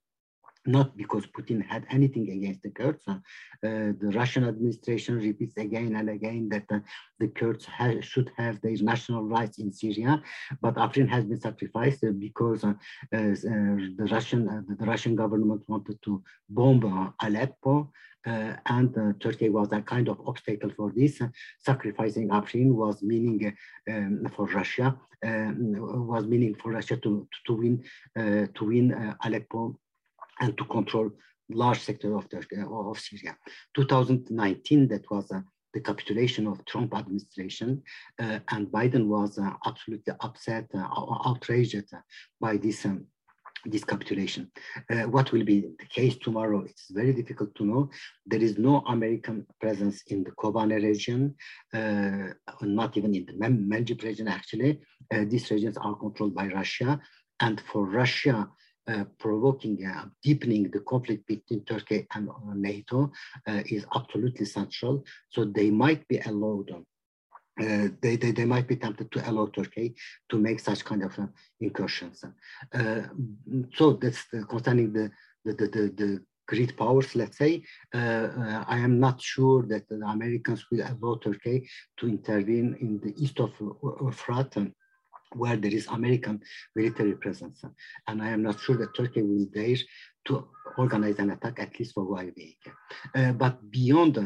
not 0.66 0.98
because 0.98 1.26
Putin 1.28 1.66
had 1.66 1.86
anything 1.90 2.30
against 2.30 2.62
the 2.64 2.70
Kurds. 2.72 3.04
Uh, 3.08 3.20
the 3.62 4.12
Russian 4.14 4.44
administration 4.46 5.16
repeats 5.18 5.58
again 5.58 5.96
and 5.96 6.10
again 6.10 6.50
that 6.50 6.66
uh, 6.72 6.80
the 7.20 7.28
Kurds 7.30 7.66
ha 7.66 7.94
should 8.02 8.32
have 8.38 8.60
their 8.62 8.76
national 8.82 9.24
rights 9.24 9.60
in 9.60 9.72
Syria, 9.72 10.22
but 10.62 10.76
Afrin 10.76 11.08
has 11.08 11.26
been 11.26 11.40
sacrificed 11.40 12.04
uh, 12.04 12.12
because 12.12 12.64
uh, 12.64 12.74
the 13.12 14.08
Russian 14.12 14.66
the 14.80 14.86
Russian 14.86 15.16
government 15.16 15.62
wanted 15.68 16.02
to 16.04 16.24
bomb 16.50 17.14
Aleppo. 17.22 17.92
Uh, 18.28 18.54
and 18.66 18.98
uh, 18.98 19.14
Turkey 19.20 19.50
was 19.50 19.72
a 19.72 19.82
kind 19.82 20.10
of 20.10 20.20
obstacle 20.28 20.72
for 20.76 20.92
this. 20.96 21.22
sacrificing 21.60 22.30
Afrin 22.30 22.72
was 22.74 23.02
meaning 23.02 23.56
um, 23.90 24.28
for 24.36 24.46
Russia, 24.48 24.98
um, 25.26 26.08
was 26.08 26.26
meaning 26.26 26.54
for 26.56 26.72
Russia 26.72 26.98
to, 26.98 27.28
to 27.46 27.54
win, 27.54 27.84
uh, 28.20 28.48
to 28.56 28.66
win 28.66 29.16
Aleppo 29.24 29.80
and 30.42 30.58
to 30.58 30.66
control 30.66 31.10
large 31.50 31.80
sector 31.80 32.16
of, 32.16 32.30
Turkey, 32.30 32.58
of 32.70 33.00
Syria. 33.00 33.38
2019, 33.76 34.88
that 34.90 35.10
was 35.10 35.32
the 35.74 35.80
capitulation 35.82 36.48
of 36.48 36.64
Trump 36.66 36.94
administration, 36.96 37.84
uh, 38.20 38.40
and 38.50 38.68
Biden 38.68 39.06
was 39.06 39.38
uh, 39.38 39.52
absolutely 39.66 40.14
upset, 40.22 40.68
uh, 40.74 40.88
outraged 41.26 41.86
by 42.40 42.58
this 42.58 42.86
um, 42.86 43.06
this 43.66 43.84
capitulation. 43.84 44.52
Uh, 44.90 45.04
what 45.04 45.32
will 45.32 45.44
be 45.44 45.62
the 45.80 45.86
case 45.86 46.18
tomorrow? 46.18 46.62
It's 46.62 46.90
very 46.92 47.14
difficult 47.14 47.56
to 47.56 47.66
know. 47.66 47.90
There 48.26 48.42
is 48.42 48.58
no 48.58 48.84
American 48.88 49.46
presence 49.60 50.02
in 50.08 50.24
the 50.24 50.32
Kobane 50.32 50.82
region, 50.82 51.36
uh, 51.74 52.34
not 52.62 52.98
even 52.98 53.16
in 53.16 53.26
the 53.26 53.34
Manbij 53.34 54.04
region, 54.04 54.28
actually. 54.28 54.80
Uh, 55.14 55.26
these 55.28 55.50
regions 55.52 55.78
are 55.78 55.96
controlled 55.96 56.36
by 56.36 56.48
Russia. 56.48 57.00
And 57.40 57.62
for 57.72 57.86
Russia, 57.86 58.50
uh, 58.90 59.04
provoking, 59.20 59.86
uh, 59.86 60.06
deepening 60.24 60.72
the 60.72 60.80
conflict 60.80 61.28
between 61.28 61.66
Turkey 61.66 62.08
and 62.14 62.30
uh, 62.30 62.54
NATO 62.54 63.12
is 63.66 63.86
absolutely 63.94 64.46
central. 64.46 65.04
So 65.30 65.44
they 65.44 65.70
might 65.70 66.08
be 66.08 66.20
allowed 66.20 66.72
uh, 67.60 67.88
they, 68.02 68.16
they, 68.16 68.32
they 68.32 68.46
might 68.46 68.68
be 68.68 68.76
tempted 68.76 69.12
to 69.12 69.30
allow 69.30 69.48
Turkey 69.48 69.96
to 70.30 70.38
make 70.38 70.60
such 70.60 70.86
kind 70.86 71.04
of 71.04 71.18
uh, 71.18 71.28
incursions. 71.60 72.24
Uh, 72.74 73.02
so 73.76 73.94
that's 73.94 74.24
concerning 74.50 74.94
the, 74.94 75.12
the, 75.46 75.54
the, 75.54 75.94
the, 75.96 76.26
great 76.48 76.78
powers, 76.78 77.14
let's 77.14 77.38
say. 77.38 77.62
Uh, 77.94 78.64
I 78.66 78.78
am 78.78 79.02
not 79.02 79.22
sure 79.22 79.64
that 79.64 79.90
the 79.90 79.98
Americans 79.98 80.66
will 80.72 80.80
allow 80.80 81.20
Turkey 81.22 81.70
to 81.98 82.08
intervene 82.08 82.78
in 82.80 83.02
the 83.04 83.14
east 83.22 83.42
of 83.42 83.52
Euphrates 83.60 84.72
where 85.36 85.58
there 85.58 85.74
is 85.74 85.88
American 85.88 86.40
military 86.76 87.16
presence. 87.16 87.64
And 88.08 88.22
I 88.22 88.30
am 88.30 88.44
not 88.44 88.60
sure 88.60 88.78
that 88.78 88.96
Turkey 88.96 89.22
will 89.22 89.46
dare 89.54 89.78
to 90.26 90.48
organize 90.78 91.20
an 91.20 91.32
attack, 91.32 91.60
at 91.60 91.78
least 91.80 91.94
for 91.94 92.18
uh, 92.18 93.32
but 93.34 93.72
beyond 93.72 94.18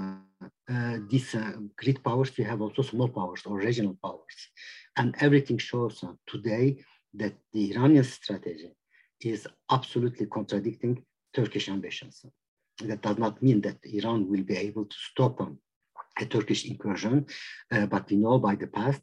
uh, 0.72 0.98
these 1.10 1.36
uh, 1.36 1.52
great 1.78 2.04
powers, 2.04 2.32
we 2.38 2.44
have 2.44 2.62
also 2.62 2.82
small 2.82 3.10
powers 3.10 3.42
or 3.46 3.58
regional 3.58 3.98
powers. 4.04 4.38
And 4.96 5.16
everything 5.20 5.58
shows 5.58 6.04
uh, 6.04 6.14
today 6.28 6.78
that 7.14 7.34
the 7.54 7.72
Iranian 7.72 8.04
strategy 8.04 8.72
is 9.20 9.48
absolutely 9.70 10.26
contradicting 10.28 11.04
Turkish 11.34 11.68
ambitions. 11.70 12.26
That 12.80 13.02
does 13.02 13.18
not 13.18 13.42
mean 13.44 13.62
that 13.62 13.78
Iran 13.84 14.30
will 14.30 14.44
be 14.44 14.58
able 14.58 14.86
to 14.86 14.96
stop 15.12 15.42
um, 15.42 15.60
a 16.20 16.26
Turkish 16.26 16.66
incursion, 16.66 17.26
uh, 17.72 17.86
but 17.86 18.10
we 18.10 18.18
know 18.18 18.40
by 18.40 18.56
the 18.56 18.68
past 18.68 19.02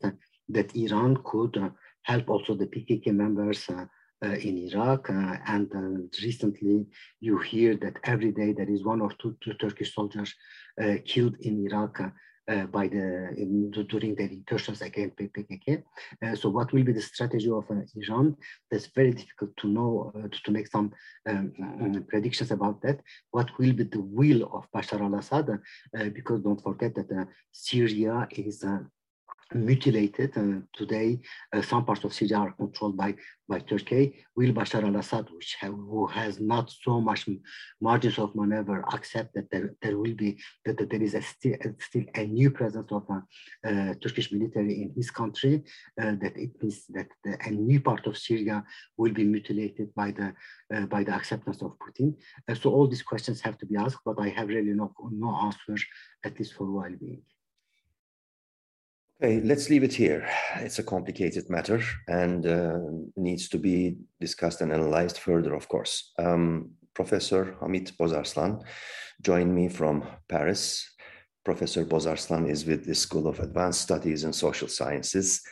that 0.48 0.76
Iran 0.76 1.18
could 1.24 1.56
uh, 1.56 1.70
help 2.02 2.28
also 2.30 2.54
the 2.54 2.66
PKK 2.66 3.06
members 3.12 3.68
uh, 3.68 3.84
in 4.22 4.58
Iraq. 4.70 5.10
Uh, 5.10 5.36
and 5.46 5.72
uh, 5.74 6.18
recently, 6.22 6.86
you 7.20 7.38
hear 7.38 7.76
that 7.76 7.98
every 8.04 8.32
day 8.32 8.52
there 8.52 8.68
is 8.68 8.84
one 8.84 9.00
or 9.00 9.12
two, 9.20 9.36
two 9.40 9.54
Turkish 9.54 9.94
soldiers 9.94 10.34
killed 11.04 11.36
in 11.40 11.66
Iraq. 11.66 12.00
Uh, 12.48 12.64
by 12.64 12.88
the 12.88 13.28
in, 13.36 13.70
during 13.90 14.14
the 14.14 14.22
incursions 14.22 14.80
against 14.80 15.18
PKK. 15.18 15.82
Uh, 16.24 16.34
so 16.34 16.48
what 16.48 16.72
will 16.72 16.82
be 16.82 16.94
the 16.94 17.02
strategy 17.02 17.50
of 17.50 17.70
uh, 17.70 17.82
Iran? 17.94 18.34
That's 18.70 18.86
very 18.86 19.10
difficult 19.10 19.54
to 19.58 19.68
know, 19.68 20.10
to, 20.14 20.42
to, 20.44 20.50
make 20.50 20.66
some 20.66 20.90
um, 21.28 21.52
mm, 21.60 22.08
predictions 22.08 22.50
about 22.50 22.80
that. 22.80 23.00
What 23.32 23.50
will 23.58 23.74
be 23.74 23.84
the 23.84 24.00
will 24.00 24.44
of 24.44 24.64
Bashar 24.74 25.02
al-Assad? 25.02 25.60
because 26.14 26.40
don't 26.40 26.62
forget 26.62 26.94
that 26.94 27.28
Syria 27.52 28.26
is 28.30 28.64
mutilated. 29.54 30.36
And 30.36 30.64
today, 30.74 31.20
uh, 31.52 31.62
some 31.62 31.84
parts 31.84 32.04
of 32.04 32.12
Syria 32.12 32.38
are 32.38 32.52
controlled 32.52 32.96
by, 32.96 33.14
by 33.48 33.60
Turkey. 33.60 34.24
Will 34.36 34.52
Bashar 34.52 34.84
al-Assad, 34.84 35.28
which 35.30 35.56
have, 35.60 35.72
who 35.72 36.06
has 36.06 36.40
not 36.40 36.70
so 36.70 37.00
much 37.00 37.28
margins 37.80 38.18
of 38.18 38.34
maneuver, 38.34 38.84
accept 38.92 39.34
that 39.34 39.50
there, 39.50 39.74
there 39.82 39.98
will 39.98 40.14
be, 40.14 40.38
that, 40.64 40.76
that 40.78 40.90
there 40.90 41.02
is 41.02 41.14
a 41.14 41.22
still, 41.22 41.54
a, 41.64 41.68
still 41.80 42.04
a 42.14 42.26
new 42.26 42.50
presence 42.50 42.90
of 42.92 43.04
uh, 43.10 43.20
uh 43.66 43.94
Turkish 44.02 44.32
military 44.32 44.82
in 44.82 44.92
his 44.94 45.10
country, 45.10 45.64
uh, 46.00 46.12
that 46.20 46.36
it 46.36 46.50
means 46.62 46.84
that 46.90 47.08
the, 47.24 47.38
a 47.46 47.50
new 47.50 47.80
part 47.80 48.06
of 48.06 48.18
Syria 48.18 48.64
will 48.96 49.12
be 49.12 49.24
mutilated 49.24 49.94
by 49.94 50.10
the, 50.10 50.34
uh, 50.74 50.86
by 50.86 51.02
the 51.04 51.14
acceptance 51.14 51.62
of 51.62 51.76
Putin. 51.78 52.14
so 52.60 52.70
all 52.70 52.86
these 52.86 53.02
questions 53.02 53.40
have 53.40 53.56
to 53.58 53.66
be 53.66 53.76
asked, 53.76 54.00
but 54.04 54.20
I 54.20 54.28
have 54.28 54.48
really 54.48 54.74
no, 54.74 54.92
no 55.10 55.34
answer, 55.46 55.76
at 56.24 56.38
least 56.38 56.54
for 56.54 56.64
a 56.64 56.72
while 56.72 56.96
being. 57.00 57.22
Okay, 59.20 59.40
let's 59.40 59.68
leave 59.68 59.82
it 59.82 59.92
here. 59.92 60.28
It's 60.58 60.78
a 60.78 60.84
complicated 60.84 61.50
matter 61.50 61.82
and 62.06 62.46
uh, 62.46 62.78
needs 63.16 63.48
to 63.48 63.58
be 63.58 63.96
discussed 64.20 64.60
and 64.60 64.72
analyzed 64.72 65.18
further, 65.18 65.54
of 65.54 65.68
course. 65.68 66.12
Um, 66.20 66.70
Professor 66.94 67.56
Hamit 67.60 67.96
Bozarslan 67.96 68.62
joined 69.20 69.52
me 69.52 69.68
from 69.68 70.06
Paris. 70.28 70.88
Professor 71.44 71.84
Bozarslan 71.84 72.48
is 72.48 72.64
with 72.64 72.84
the 72.86 72.94
School 72.94 73.26
of 73.26 73.40
Advanced 73.40 73.80
Studies 73.80 74.22
and 74.22 74.32
Social 74.32 74.68
Sciences, 74.68 75.42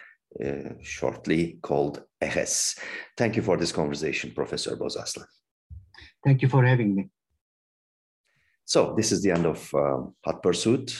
uh, 0.44 0.74
shortly 0.80 1.58
called 1.60 2.04
EHESS. 2.22 2.78
Thank 3.16 3.34
you 3.34 3.42
for 3.42 3.56
this 3.56 3.72
conversation, 3.72 4.30
Professor 4.30 4.76
Bozarslan. 4.76 5.26
Thank 6.24 6.40
you 6.40 6.48
for 6.48 6.64
having 6.64 6.94
me. 6.94 7.08
So 8.64 8.94
this 8.96 9.10
is 9.10 9.22
the 9.22 9.32
end 9.32 9.46
of 9.46 9.68
um, 9.74 10.14
Hot 10.24 10.40
Pursuit. 10.40 10.96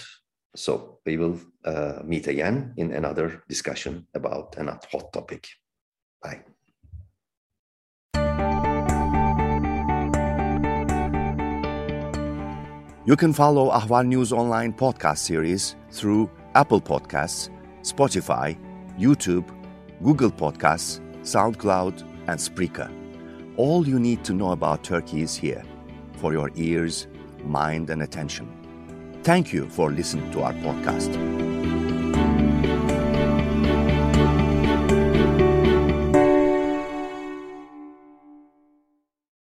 So 0.57 0.99
we 1.05 1.17
will 1.17 1.39
uh, 1.65 2.01
meet 2.05 2.27
again 2.27 2.73
in 2.77 2.93
another 2.93 3.43
discussion 3.49 4.07
about 4.15 4.57
an 4.57 4.69
hot 4.69 5.13
topic. 5.13 5.47
Bye. 6.23 6.43
You 13.05 13.15
can 13.15 13.33
follow 13.33 13.71
Ahval 13.71 14.07
News 14.07 14.33
Online 14.33 14.73
podcast 14.73 15.19
series 15.19 15.77
through 15.93 16.29
Apple 16.57 16.81
Podcasts, 16.81 17.51
Spotify, 17.83 18.59
YouTube, 18.99 19.47
Google 20.03 20.33
Podcasts, 20.33 21.01
SoundCloud, 21.21 22.03
and 22.27 22.41
Spreaker. 22.41 22.91
All 23.57 23.87
you 23.87 24.01
need 24.01 24.25
to 24.25 24.33
know 24.33 24.51
about 24.51 24.83
Turkey 24.83 25.23
is 25.23 25.37
here 25.37 25.63
for 26.17 26.33
your 26.33 26.51
ears, 26.57 27.07
mind, 27.45 27.91
and 27.91 28.03
attention. 28.03 28.66
Thank 29.27 29.53
you 29.53 29.69
for 29.69 29.91
listening 29.91 30.31
to 30.31 30.43
our 30.43 30.53
podcast. 30.53 31.56